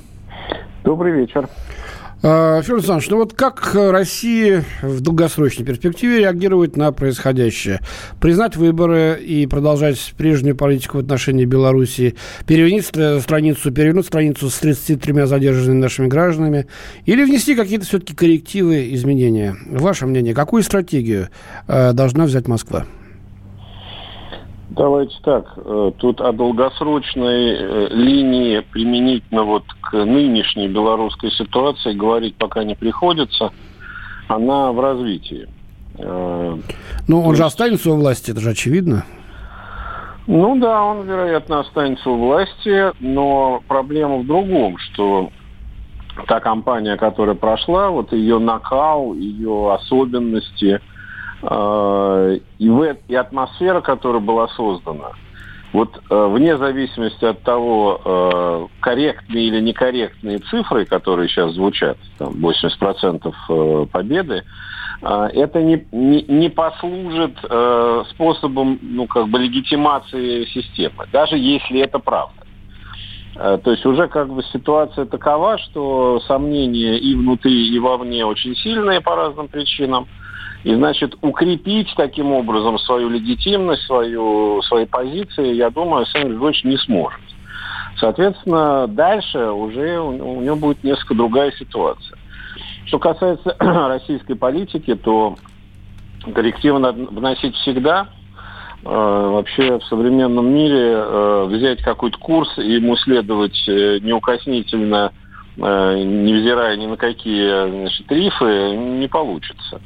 Добрый 0.85 1.13
вечер. 1.13 1.49
А, 2.23 2.63
Федор 2.63 2.77
Александрович, 2.77 3.11
ну 3.11 3.17
вот 3.19 3.35
как 3.35 3.75
Россия 3.75 4.65
в 4.81 5.01
долгосрочной 5.01 5.67
перспективе 5.67 6.21
реагирует 6.21 6.77
на 6.77 6.91
происходящее? 6.91 7.81
Признать 8.21 8.57
выборы 8.57 9.21
и 9.23 9.47
продолжать 9.47 10.15
прежнюю 10.17 10.57
политику 10.57 10.97
в 10.97 11.01
отношении 11.01 11.45
Белоруссии, 11.45 12.15
перевернуть 12.47 13.23
страницу, 13.23 13.71
перевернуть 13.71 14.07
страницу 14.07 14.49
с 14.49 14.59
33 14.59 15.27
задержанными 15.27 15.79
нашими 15.79 16.07
гражданами 16.07 16.67
или 17.05 17.23
внести 17.23 17.55
какие-то 17.55 17.85
все-таки 17.85 18.15
коррективы, 18.15 18.95
изменения? 18.95 19.55
Ваше 19.69 20.07
мнение, 20.07 20.35
какую 20.35 20.63
стратегию 20.63 21.29
э, 21.69 21.93
должна 21.93 22.25
взять 22.25 22.49
Москва? 22.49 22.87
Давайте 24.77 25.15
так. 25.23 25.55
Э, 25.57 25.93
тут 25.97 26.21
о 26.21 26.33
долгосрочной 26.33 27.57
э, 27.57 27.89
линии 27.93 28.61
применительно 28.61 29.45
вот 29.45 29.65
к 29.81 29.93
нынешней 29.95 30.69
белорусской 30.69 31.31
ситуации 31.31 31.95
говорить 31.95 32.37
пока 32.37 32.63
не 32.63 32.75
приходится. 32.75 33.53
Она 34.29 34.73
в 34.73 34.81
развитии. 34.81 35.49
Э, 35.99 36.59
ну, 37.09 37.21
он 37.21 37.29
есть... 37.29 37.39
же 37.39 37.45
останется 37.45 37.91
у 37.91 37.97
власти, 37.97 38.33
это 38.33 38.41
же 38.41 38.51
очевидно. 38.51 39.05
Ну 40.27 40.59
да, 40.59 40.83
он, 40.83 41.07
вероятно, 41.07 41.61
останется 41.61 42.11
у 42.11 42.19
власти, 42.19 42.93
но 43.01 43.63
проблема 43.69 44.19
в 44.19 44.27
другом, 44.27 44.77
что 44.77 45.31
та 46.27 46.41
кампания, 46.41 46.99
которая 46.99 47.37
прошла, 47.37 47.89
вот 47.89 48.13
ее 48.13 48.39
накал, 48.39 49.15
ее 49.15 49.73
особенности 49.73 50.81
и, 51.49 52.69
в, 52.69 52.97
и 53.09 53.15
атмосфера, 53.15 53.81
которая 53.81 54.21
была 54.21 54.49
создана, 54.49 55.13
вот 55.77 56.01
э, 56.09 56.27
вне 56.29 56.57
зависимости 56.57 57.23
от 57.27 57.43
того, 57.43 58.01
э, 58.03 58.67
корректные 58.81 59.49
или 59.49 59.61
некорректные 59.61 60.39
цифры, 60.39 60.87
которые 60.87 61.29
сейчас 61.29 61.53
звучат, 61.53 61.99
там 62.17 62.33
80% 62.43 63.35
э, 63.51 63.87
победы, 63.93 64.43
это 65.03 65.61
не, 65.61 65.87
не, 65.93 66.23
не 66.23 66.49
послужит 66.49 67.37
способом 68.09 68.79
ну, 68.81 69.07
как 69.07 69.29
бы 69.29 69.39
легитимации 69.39 70.47
системы, 70.47 71.07
даже 71.13 71.37
если 71.37 71.81
это 71.81 71.99
правда. 71.99 72.33
То 73.35 73.71
есть 73.71 73.85
уже 73.85 74.09
как 74.09 74.31
бы 74.31 74.43
ситуация 74.45 75.05
такова, 75.05 75.59
что 75.59 76.21
сомнения 76.21 76.97
и 76.97 77.15
внутри, 77.15 77.69
и 77.69 77.79
вовне 77.79 78.25
очень 78.25 78.57
сильные 78.57 79.03
по 79.03 79.15
разным 79.15 79.49
причинам. 79.49 80.09
И, 80.67 80.75
значит, 80.75 81.15
укрепить 81.23 81.93
таким 81.97 82.33
образом 82.33 82.79
свою 82.81 83.09
легитимность, 83.09 83.83
свою, 83.83 84.61
свои 84.63 84.85
позиции, 84.85 85.55
я 85.55 85.71
думаю, 85.71 85.99
Александр 85.99 86.31
Григорьевич 86.31 86.65
не 86.65 86.77
сможет. 86.79 87.21
Соответственно, 87.99 88.87
дальше 88.89 89.39
уже 89.51 90.01
у, 90.01 90.41
него 90.43 90.57
будет 90.57 90.85
несколько 90.85 91.15
другая 91.15 91.53
ситуация. 91.53 92.19
Что 92.85 92.99
касается 92.99 93.55
российской 93.61 94.35
политики, 94.35 94.95
то 94.97 95.37
коррективы 96.35 96.79
надо 96.81 97.05
вносить 97.07 97.55
всегда– 97.57 98.09
Э, 98.89 99.29
вообще 99.33 99.79
в 99.79 99.85
современном 99.85 100.49
мире 100.49 100.93
э, 100.95 101.45
взять 101.49 101.83
какой-то 101.83 102.19
курс 102.19 102.57
и 102.57 102.75
ему 102.75 102.97
следовать 102.97 103.69
э, 103.69 103.99
неукоснительно, 104.01 105.13
невзирая 105.57 106.77
ни 106.77 106.87
на 106.87 106.99
какие 106.99 107.71
значит, 107.71 108.13
рифы, 108.13 108.77
не 108.77 109.09
получится. 109.09 109.81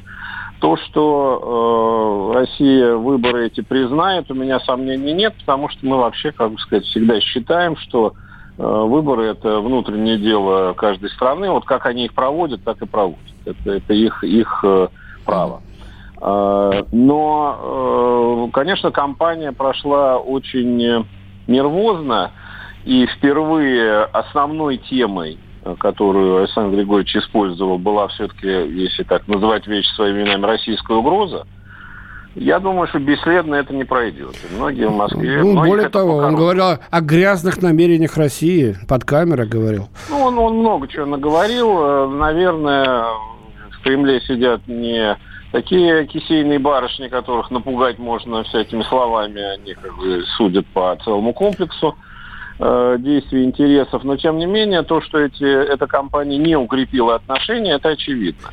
То, 0.61 0.77
что 0.77 2.31
э, 2.33 2.37
Россия 2.37 2.93
выборы 2.93 3.47
эти 3.47 3.61
признает, 3.61 4.29
у 4.29 4.35
меня 4.35 4.59
сомнений 4.59 5.11
нет, 5.11 5.33
потому 5.39 5.69
что 5.69 5.83
мы 5.87 5.97
вообще, 5.97 6.31
как 6.31 6.51
бы 6.51 6.59
сказать, 6.59 6.85
всегда 6.85 7.19
считаем, 7.19 7.75
что 7.77 8.13
э, 8.59 8.61
выборы 8.63 9.23
это 9.23 9.59
внутреннее 9.59 10.19
дело 10.19 10.73
каждой 10.73 11.09
страны. 11.09 11.49
Вот 11.49 11.65
как 11.65 11.87
они 11.87 12.05
их 12.05 12.13
проводят, 12.13 12.63
так 12.63 12.79
и 12.83 12.85
проводят. 12.85 13.19
Это, 13.43 13.71
это 13.71 13.93
их, 13.95 14.23
их 14.23 14.63
э, 14.63 14.89
право. 15.25 15.63
А, 16.17 16.85
но, 16.91 18.47
э, 18.47 18.51
конечно, 18.53 18.91
кампания 18.91 19.53
прошла 19.53 20.19
очень 20.19 21.07
нервозно, 21.47 22.33
и 22.85 23.07
впервые 23.07 24.03
основной 24.03 24.77
темой, 24.77 25.39
которую 25.79 26.37
Александр 26.37 26.75
Григорьевич 26.75 27.15
использовал, 27.17 27.77
была 27.77 28.07
все-таки, 28.09 28.47
если 28.47 29.03
так 29.03 29.27
называть 29.27 29.67
вещи 29.67 29.93
своими 29.95 30.23
именами, 30.23 30.45
российская 30.45 30.97
угроза. 30.97 31.45
Я 32.33 32.59
думаю, 32.59 32.87
что 32.87 32.99
бесследно 32.99 33.55
это 33.55 33.73
не 33.73 33.83
пройдет. 33.83 34.35
многие 34.55 34.87
в 34.87 34.95
Москве... 34.95 35.43
Ну, 35.43 35.53
более 35.53 35.89
того, 35.89 36.17
он 36.17 36.35
говорил 36.35 36.63
о 36.89 37.01
грязных 37.01 37.61
намерениях 37.61 38.15
России, 38.15 38.77
под 38.87 39.03
камерой 39.03 39.47
говорил. 39.47 39.89
Ну, 40.09 40.21
он, 40.21 40.39
он 40.39 40.59
много 40.59 40.87
чего 40.87 41.05
наговорил. 41.05 41.77
Э, 41.83 42.07
наверное, 42.07 43.03
в 43.71 43.83
Кремле 43.83 44.21
сидят 44.21 44.65
не 44.67 45.17
Такие 45.51 46.07
кисейные 46.07 46.59
барышни, 46.59 47.09
которых 47.09 47.51
напугать 47.51 47.99
можно 47.99 48.43
всякими 48.43 48.83
словами, 48.83 49.41
они 49.41 49.73
как 49.73 49.97
бы 49.97 50.23
судят 50.37 50.65
по 50.67 50.97
целому 51.03 51.33
комплексу 51.33 51.95
э, 52.61 52.97
действий 52.99 53.43
интересов. 53.43 54.03
Но 54.03 54.15
тем 54.15 54.37
не 54.37 54.45
менее, 54.45 54.83
то, 54.83 55.01
что 55.01 55.19
эти, 55.19 55.43
эта 55.43 55.87
компания 55.87 56.37
не 56.37 56.55
укрепила 56.55 57.15
отношения, 57.15 57.73
это 57.73 57.89
очевидно. 57.89 58.49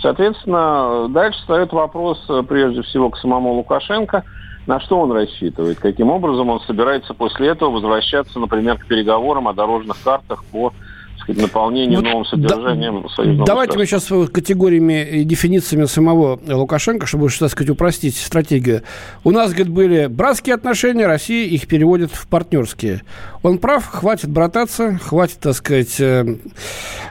Соответственно, 0.00 1.08
дальше 1.10 1.38
встает 1.40 1.72
вопрос, 1.72 2.24
э, 2.28 2.42
прежде 2.48 2.82
всего, 2.82 3.10
к 3.10 3.18
самому 3.18 3.52
Лукашенко, 3.52 4.24
на 4.66 4.80
что 4.80 5.00
он 5.00 5.12
рассчитывает, 5.12 5.78
каким 5.78 6.10
образом 6.10 6.48
он 6.48 6.60
собирается 6.60 7.12
после 7.12 7.48
этого 7.48 7.70
возвращаться, 7.70 8.38
например, 8.38 8.78
к 8.78 8.86
переговорам 8.86 9.46
о 9.48 9.52
дорожных 9.52 10.02
картах 10.02 10.42
по 10.50 10.72
сказать, 11.20 11.42
наполнению 11.42 12.00
ну, 12.02 12.08
новым 12.08 12.24
содержанием 12.24 13.02
да, 13.02 13.08
союзного 13.08 13.46
Давайте 13.46 13.78
мы 13.78 13.86
сейчас 13.86 14.06
категориями 14.30 15.04
и 15.04 15.24
дефинициями 15.24 15.84
самого 15.84 16.40
Лукашенко, 16.46 17.06
чтобы, 17.06 17.28
так 17.30 17.50
сказать, 17.50 17.70
упростить 17.70 18.16
стратегию. 18.16 18.82
У 19.24 19.30
нас, 19.30 19.50
говорит, 19.50 19.68
были 19.68 20.06
братские 20.06 20.54
отношения, 20.54 21.06
Россия 21.06 21.46
их 21.46 21.66
переводит 21.66 22.10
в 22.12 22.26
партнерские. 22.26 23.02
Он 23.42 23.58
прав, 23.58 23.86
хватит 23.86 24.30
брататься, 24.30 24.98
хватит, 25.02 25.38
так 25.40 25.54
сказать, 25.54 26.00
э, 26.00 26.36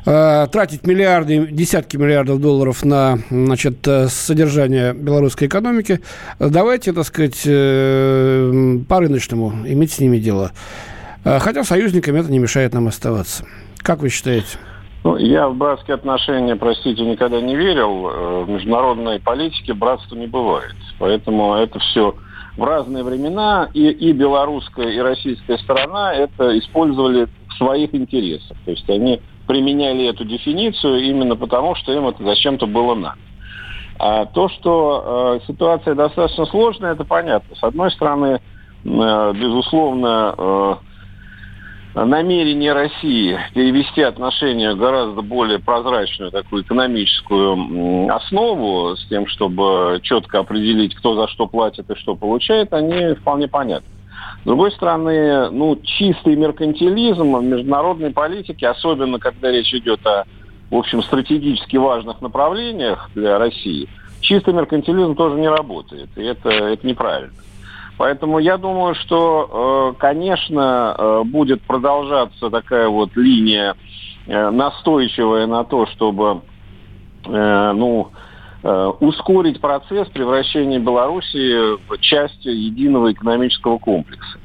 э, 0.05 0.47
тратить 0.51 0.86
миллиарды, 0.86 1.47
десятки 1.47 1.97
миллиардов 1.97 2.39
долларов 2.39 2.84
на, 2.84 3.20
значит, 3.30 3.88
э, 3.88 4.07
содержание 4.07 4.93
белорусской 4.93 5.47
экономики. 5.47 6.01
Давайте, 6.39 6.93
так 6.93 7.05
сказать, 7.05 7.41
э, 7.45 8.80
по-рыночному 8.88 9.53
иметь 9.66 9.93
с 9.93 9.99
ними 9.99 10.18
дело. 10.18 10.51
Э, 11.24 11.39
хотя 11.39 11.64
союзниками 11.64 12.20
это 12.20 12.32
не 12.32 12.39
мешает 12.39 12.74
нам 12.74 12.88
оставаться. 12.88 13.45
Как 13.80 13.99
вы 13.99 14.09
считаете? 14.09 14.57
Ну, 15.03 15.17
я 15.17 15.47
в 15.47 15.55
братские 15.55 15.95
отношения, 15.95 16.55
простите, 16.55 17.03
никогда 17.03 17.39
не 17.41 17.55
верил. 17.55 18.09
Э, 18.09 18.43
в 18.43 18.49
международной 18.49 19.19
политике 19.19 19.73
братства 19.73 20.15
не 20.15 20.27
бывает. 20.27 20.75
Поэтому 20.99 21.53
это 21.55 21.80
все 21.80 22.15
в 22.57 22.63
разные 22.63 23.03
времена 23.03 23.69
и, 23.73 23.89
и 23.89 24.11
белорусская, 24.11 24.89
и 24.89 24.99
российская 24.99 25.57
сторона 25.59 26.13
это 26.13 26.57
использовали 26.59 27.27
в 27.47 27.53
своих 27.57 27.93
интересах. 27.95 28.57
То 28.65 28.71
есть 28.71 28.89
они 28.89 29.21
применяли 29.47 30.05
эту 30.07 30.25
дефиницию 30.25 31.01
именно 31.05 31.36
потому, 31.36 31.75
что 31.75 31.93
им 31.93 32.07
это 32.07 32.23
зачем-то 32.23 32.67
было 32.67 32.95
надо. 32.95 33.17
А 33.97 34.25
то, 34.25 34.49
что 34.49 35.39
э, 35.41 35.51
ситуация 35.51 35.95
достаточно 35.95 36.45
сложная, 36.45 36.93
это 36.93 37.03
понятно. 37.03 37.55
С 37.55 37.63
одной 37.63 37.91
стороны, 37.91 38.39
э, 38.86 39.34
безусловно, 39.34 40.36
э, 40.38 40.75
намерение 41.96 42.74
России 42.74 43.40
перевести 43.54 44.02
отношения 44.02 44.74
в 44.74 44.78
гораздо 44.78 45.22
более 45.22 45.60
прозрачную 45.60 46.32
такую 46.32 46.64
экономическую 46.64 48.14
основу 48.14 48.96
с 48.96 49.06
тем, 49.08 49.28
чтобы 49.28 50.00
четко 50.04 50.40
определить, 50.40 50.96
кто 50.96 51.16
за 51.16 51.28
что 51.28 51.48
платит 51.48 51.90
и 51.90 51.96
что 51.96 52.16
получает, 52.16 52.74
они 52.74 53.16
вполне 53.16 53.48
понятны. 53.48 53.90
С 54.42 54.46
другой 54.46 54.72
стороны, 54.72 55.50
ну, 55.50 55.78
чистый 55.82 56.36
меркантилизм 56.36 57.36
в 57.36 57.44
международной 57.44 58.12
политике, 58.12 58.68
особенно 58.68 59.20
когда 59.20 59.52
речь 59.52 59.74
идет 59.74 60.06
о, 60.06 60.26
в 60.70 60.76
общем, 60.76 61.02
стратегически 61.02 61.78
важных 61.78 62.22
направлениях 62.22 63.10
для 63.16 63.38
России, 63.38 63.88
чистый 64.22 64.54
меркантилизм 64.54 65.16
тоже 65.16 65.40
не 65.40 65.50
работает, 65.50 66.10
и 66.18 66.24
это, 66.24 66.50
это 66.50 66.86
неправильно. 66.86 67.34
Поэтому 68.00 68.39
я 68.39 68.58
думаю, 68.58 68.95
что, 68.95 69.91
э, 69.93 70.00
конечно, 70.00 70.95
э, 70.97 71.24
будет 71.26 71.62
продолжаться 71.64 72.50
такая 72.50 72.88
вот 72.88 73.14
линия 73.18 73.76
э, 74.26 74.50
настойчивая 74.52 75.45
на 75.47 75.66
то, 75.66 75.86
чтобы 75.88 76.41
ну, 77.26 78.12
ускорить 79.02 79.60
процесс 79.60 80.08
превращения 80.08 80.80
Белоруссии 80.80 81.78
в 81.88 81.97
часть 82.00 82.45
единого 82.45 83.12
экономического 83.12 83.78
комплекса. 83.78 84.39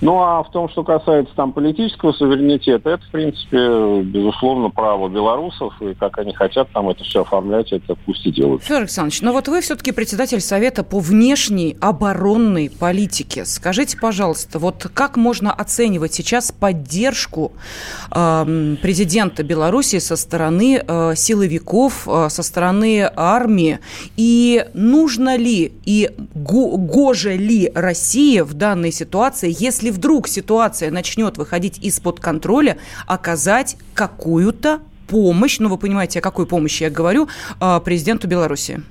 Ну 0.00 0.20
а 0.20 0.42
в 0.44 0.50
том, 0.50 0.68
что 0.68 0.84
касается 0.84 1.34
там 1.34 1.52
политического 1.52 2.12
суверенитета, 2.12 2.90
это, 2.90 3.04
в 3.04 3.10
принципе, 3.10 4.02
безусловно, 4.02 4.70
право 4.70 5.08
белорусов, 5.08 5.74
и 5.82 5.94
как 5.94 6.18
они 6.18 6.32
хотят 6.32 6.68
там 6.72 6.88
это 6.88 7.02
все 7.02 7.22
оформлять, 7.22 7.72
это 7.72 7.96
пусть 8.06 8.24
и 8.26 8.30
делают. 8.30 8.62
Федор 8.62 8.82
Александрович, 8.82 9.22
но 9.22 9.32
вот 9.32 9.48
вы 9.48 9.60
все-таки 9.60 9.90
председатель 9.90 10.40
Совета 10.40 10.84
по 10.84 11.00
внешней 11.00 11.76
оборонной 11.80 12.70
политике. 12.70 13.44
Скажите, 13.44 13.98
пожалуйста, 13.98 14.58
вот 14.58 14.88
как 14.94 15.16
можно 15.16 15.52
оценивать 15.52 16.14
сейчас 16.14 16.52
поддержку 16.52 17.52
э, 18.14 18.76
президента 18.80 19.42
Беларуси 19.42 19.98
со 19.98 20.16
стороны 20.16 20.82
э, 20.86 21.14
силовиков, 21.16 22.06
э, 22.06 22.28
со 22.30 22.42
стороны 22.42 23.10
армии, 23.16 23.80
и 24.16 24.64
нужно 24.74 25.36
ли 25.36 25.72
и 25.84 26.10
го, 26.34 26.76
гоже 26.76 27.36
ли 27.36 27.70
России 27.74 28.40
в 28.40 28.54
данной 28.54 28.92
ситуации, 28.92 29.54
если 29.58 29.87
если 29.88 29.90
вдруг 29.90 30.28
ситуация 30.28 30.90
начнет 30.90 31.38
выходить 31.38 31.78
из-под 31.78 32.20
контроля, 32.20 32.76
оказать 33.06 33.76
какую-то 33.94 34.80
помощь, 35.08 35.58
ну 35.60 35.68
вы 35.68 35.78
понимаете, 35.78 36.18
о 36.18 36.22
какой 36.22 36.46
помощи 36.46 36.82
я 36.82 36.90
говорю, 36.90 37.28
а, 37.60 37.80
президенту 37.80 38.28
Беларуси? 38.28 38.82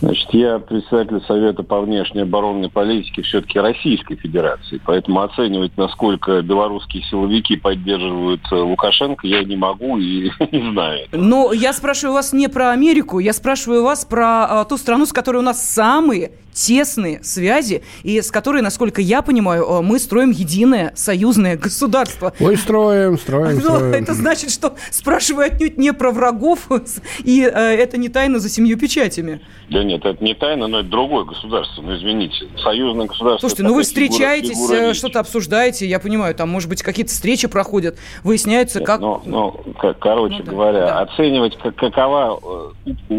Значит, 0.00 0.28
я 0.32 0.58
председатель 0.58 1.20
Совета 1.26 1.62
по 1.62 1.80
внешней 1.80 2.22
оборонной 2.22 2.70
политике 2.70 3.22
все-таки 3.22 3.58
Российской 3.58 4.16
Федерации, 4.16 4.80
поэтому 4.84 5.22
оценивать, 5.22 5.76
насколько 5.76 6.40
белорусские 6.42 7.02
силовики 7.04 7.56
поддерживают 7.56 8.40
э, 8.50 8.54
Лукашенко, 8.54 9.26
я 9.26 9.42
не 9.42 9.56
могу 9.56 9.98
и 9.98 10.30
не 10.52 10.72
знаю. 10.72 11.06
Но 11.12 11.52
я 11.52 11.72
спрашиваю 11.72 12.14
вас 12.14 12.32
не 12.32 12.48
про 12.48 12.70
Америку, 12.70 13.18
я 13.18 13.32
спрашиваю 13.32 13.82
вас 13.82 14.04
про 14.04 14.44
а, 14.44 14.64
ту 14.64 14.76
страну, 14.76 15.06
с 15.06 15.12
которой 15.12 15.38
у 15.38 15.42
нас 15.42 15.68
самые 15.68 16.32
тесные 16.58 17.22
связи, 17.22 17.82
и 18.02 18.20
с 18.20 18.30
которой, 18.30 18.62
насколько 18.62 19.00
я 19.00 19.22
понимаю, 19.22 19.64
э, 19.64 19.80
мы 19.80 19.98
строим 19.98 20.30
единое 20.30 20.92
союзное 20.96 21.56
государство. 21.56 22.32
Мы 22.40 22.56
строим, 22.56 23.18
строим, 23.18 23.56
ну, 23.62 23.76
строим. 23.76 23.94
Это 23.94 24.14
значит, 24.14 24.50
что 24.50 24.74
спрашиваю 24.90 25.46
отнюдь 25.46 25.78
не 25.78 25.92
про 25.92 26.10
врагов, 26.10 26.68
и 27.24 27.42
э, 27.42 27.48
это 27.48 27.96
не 27.96 28.08
тайна 28.08 28.40
за 28.40 28.48
семью 28.48 28.76
печатями. 28.76 29.40
Да 29.70 29.84
нет, 29.88 30.04
это 30.06 30.24
не 30.24 30.34
тайна, 30.34 30.66
но 30.66 30.80
это 30.80 30.88
другое 30.88 31.24
государство, 31.24 31.82
ну 31.82 31.94
извините. 31.94 32.48
Союзное 32.62 33.06
государство. 33.06 33.48
Слушайте, 33.48 33.62
ну 33.64 33.74
вы 33.74 33.82
встречаетесь, 33.82 34.50
фигура, 34.50 34.76
фигура 34.76 34.94
что-то 34.94 35.20
обсуждаете, 35.20 35.86
я 35.86 35.98
понимаю, 35.98 36.34
там, 36.34 36.48
может 36.48 36.68
быть, 36.68 36.82
какие-то 36.82 37.12
встречи 37.12 37.46
проходят, 37.46 37.98
выясняется, 38.24 38.80
как... 38.80 39.00
Ну, 39.00 39.20
ну 39.24 39.60
короче 40.00 40.42
ну, 40.44 40.52
говоря, 40.52 40.86
да. 40.86 41.00
оценивать, 41.00 41.56
как, 41.58 41.76
какова 41.76 42.72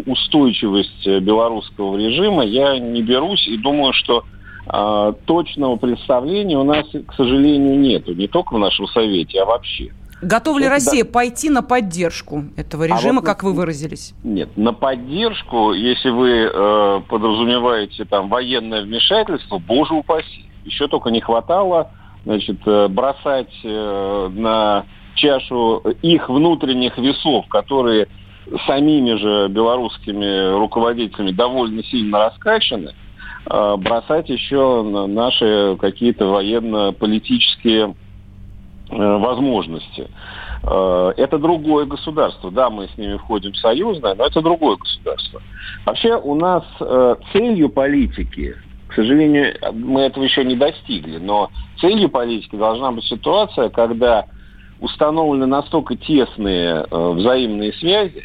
устойчивость 0.05 1.05
белорусского 1.05 1.97
режима, 1.97 2.43
я 2.43 2.80
не 2.80 3.01
беру 3.01 3.20
берусь 3.20 3.47
и 3.47 3.57
думаю, 3.57 3.93
что 3.93 4.24
э, 4.72 5.13
точного 5.26 5.76
представления 5.76 6.57
у 6.57 6.63
нас, 6.63 6.86
к 7.07 7.13
сожалению, 7.15 7.80
нету. 7.80 8.13
Не 8.13 8.28
только 8.28 8.55
в 8.55 8.59
нашем 8.59 8.88
Совете, 8.88 9.41
а 9.41 9.45
вообще. 9.45 9.91
Готова 10.22 10.59
ли 10.59 10.65
Это, 10.65 10.76
Россия 10.76 11.03
да. 11.03 11.11
пойти 11.11 11.49
на 11.49 11.61
поддержку 11.61 12.45
этого 12.57 12.84
режима, 12.84 13.20
а 13.20 13.22
вот, 13.22 13.26
как 13.26 13.43
вы 13.43 13.53
выразились? 13.53 14.13
Нет, 14.24 14.55
на 14.57 14.74
поддержку, 14.74 15.74
если 15.74 16.09
вы 16.09 16.30
э, 16.30 17.01
подразумеваете 17.07 18.05
там 18.05 18.30
военное 18.30 18.84
вмешательство, 18.84 19.59
боже 19.59 19.93
упаси. 19.93 20.45
Еще 20.65 20.88
только 20.88 21.09
не 21.09 21.22
хватало 21.22 21.91
значит, 22.26 22.57
э, 22.65 22.88
бросать 22.89 23.53
э, 23.63 24.30
на 24.34 24.86
чашу 25.15 25.78
их 26.01 26.30
внутренних 26.30 26.97
весов, 26.97 27.47
которые 27.47 28.07
самими 28.65 29.15
же 29.15 29.47
белорусскими 29.49 30.57
руководителями 30.57 31.32
довольно 31.32 31.84
сильно 31.84 32.20
раскачаны, 32.20 32.93
Э, 33.49 33.76
бросать 33.78 34.30
еще 34.30 34.84
наши 34.84 35.78
какие-то 35.80 36.28
военно-политические 36.28 37.95
возможности. 38.90 40.10
Э, 40.64 41.14
это 41.18 41.38
другое 41.38 41.86
государство. 41.86 42.52
Да, 42.52 42.70
мы 42.70 42.88
с 42.88 42.98
ними 42.98 43.18
входим 43.18 43.54
в 43.54 43.58
союзное, 43.58 44.16
но 44.16 44.26
это 44.26 44.42
другое 44.42 44.78
государство. 44.78 45.42
Вообще 45.86 46.16
у 46.16 46.36
нас 46.36 46.64
целью 47.32 47.70
политики, 47.70 48.56
к 48.88 48.94
сожалению, 48.94 49.56
мы 49.74 50.02
этого 50.02 50.24
еще 50.24 50.44
не 50.44 50.56
достигли, 50.56 51.18
но 51.18 51.50
целью 51.80 52.10
политики 52.10 52.56
должна 52.56 52.92
быть 52.92 53.06
ситуация, 53.06 53.70
когда 53.70 54.26
установлены 54.80 55.46
настолько 55.46 55.96
тесные 55.96 56.86
взаимные 56.90 57.74
связи, 57.74 58.24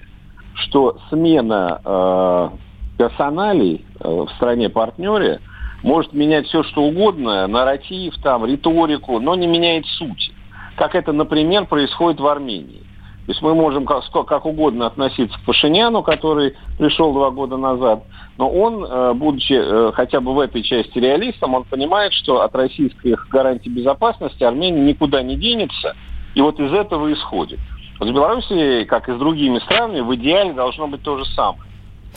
что 0.54 0.98
смена 1.10 2.50
персоналей 2.96 3.84
э, 4.00 4.08
в 4.08 4.28
стране-партнере 4.36 5.40
может 5.82 6.12
менять 6.12 6.46
все, 6.46 6.62
что 6.62 6.82
угодно, 6.82 7.46
нарратив, 7.46 8.14
там, 8.22 8.46
риторику, 8.46 9.18
но 9.20 9.34
не 9.34 9.46
меняет 9.46 9.84
суть. 9.86 10.32
Как 10.76 10.94
это, 10.94 11.12
например, 11.12 11.66
происходит 11.66 12.20
в 12.20 12.26
Армении. 12.26 12.84
То 13.26 13.32
есть 13.32 13.40
мы 13.40 13.54
можем 13.54 13.86
как, 13.86 14.04
как 14.26 14.44
угодно 14.44 14.86
относиться 14.86 15.38
к 15.38 15.46
Пашиняну, 15.46 16.02
который 16.02 16.54
пришел 16.78 17.14
два 17.14 17.30
года 17.30 17.56
назад, 17.56 18.04
но 18.36 18.50
он, 18.50 18.84
э, 18.84 19.14
будучи 19.14 19.54
э, 19.54 19.92
хотя 19.94 20.20
бы 20.20 20.34
в 20.34 20.40
этой 20.40 20.62
части 20.62 20.98
реалистом, 20.98 21.54
он 21.54 21.64
понимает, 21.64 22.12
что 22.12 22.42
от 22.42 22.54
российских 22.54 23.26
гарантий 23.30 23.70
безопасности 23.70 24.44
Армения 24.44 24.82
никуда 24.82 25.22
не 25.22 25.36
денется, 25.36 25.96
и 26.34 26.42
вот 26.42 26.60
из 26.60 26.70
этого 26.70 27.10
исходит. 27.14 27.60
Вот 27.98 28.08
с 28.08 28.12
Белоруссией, 28.12 28.84
как 28.84 29.08
и 29.08 29.12
с 29.12 29.16
другими 29.16 29.58
странами, 29.60 30.00
в 30.00 30.14
идеале 30.16 30.52
должно 30.52 30.86
быть 30.86 31.02
то 31.02 31.16
же 31.16 31.24
самое. 31.34 31.62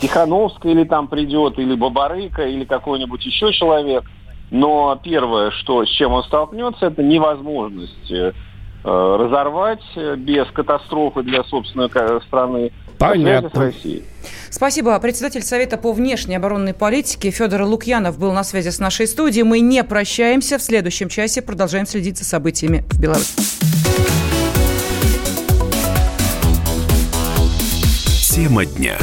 Тихановская 0.02 0.74
или 0.74 0.84
там 0.84 1.08
придет, 1.08 1.58
или 1.58 1.74
Бабарыка, 1.76 2.46
или 2.48 2.66
какой-нибудь 2.66 3.26
еще 3.26 3.54
человек. 3.54 4.04
Но 4.50 4.98
первое, 5.02 5.52
что, 5.52 5.86
с 5.86 5.90
чем 5.90 6.14
он 6.14 6.24
столкнется, 6.24 6.88
это 6.88 7.04
невозможность 7.04 8.12
э, 8.12 8.34
разорвать 8.88 9.84
без 10.18 10.48
катастрофы 10.52 11.24
для 11.24 11.44
собственной 11.44 11.90
страны 12.22 12.72
Понятно. 12.98 13.72
Спасибо. 14.50 15.00
Председатель 15.00 15.44
Совета 15.44 15.78
по 15.78 15.94
внешней 15.94 16.36
оборонной 16.36 16.74
политике 16.74 17.30
Федор 17.32 17.64
Лукьянов 17.64 18.18
был 18.18 18.34
на 18.34 18.44
связи 18.44 18.70
с 18.70 18.80
нашей 18.80 19.08
студией. 19.08 19.44
Мы 19.44 19.60
не 19.60 19.84
прощаемся. 19.84 20.58
В 20.58 20.62
следующем 20.62 21.10
часе 21.10 21.42
продолжаем 21.42 21.86
следить 21.86 22.18
за 22.18 22.26
событиями 22.26 22.84
в 22.90 23.00
Беларуси. 23.00 23.36
Тема 28.34 28.66
дня. 28.66 28.98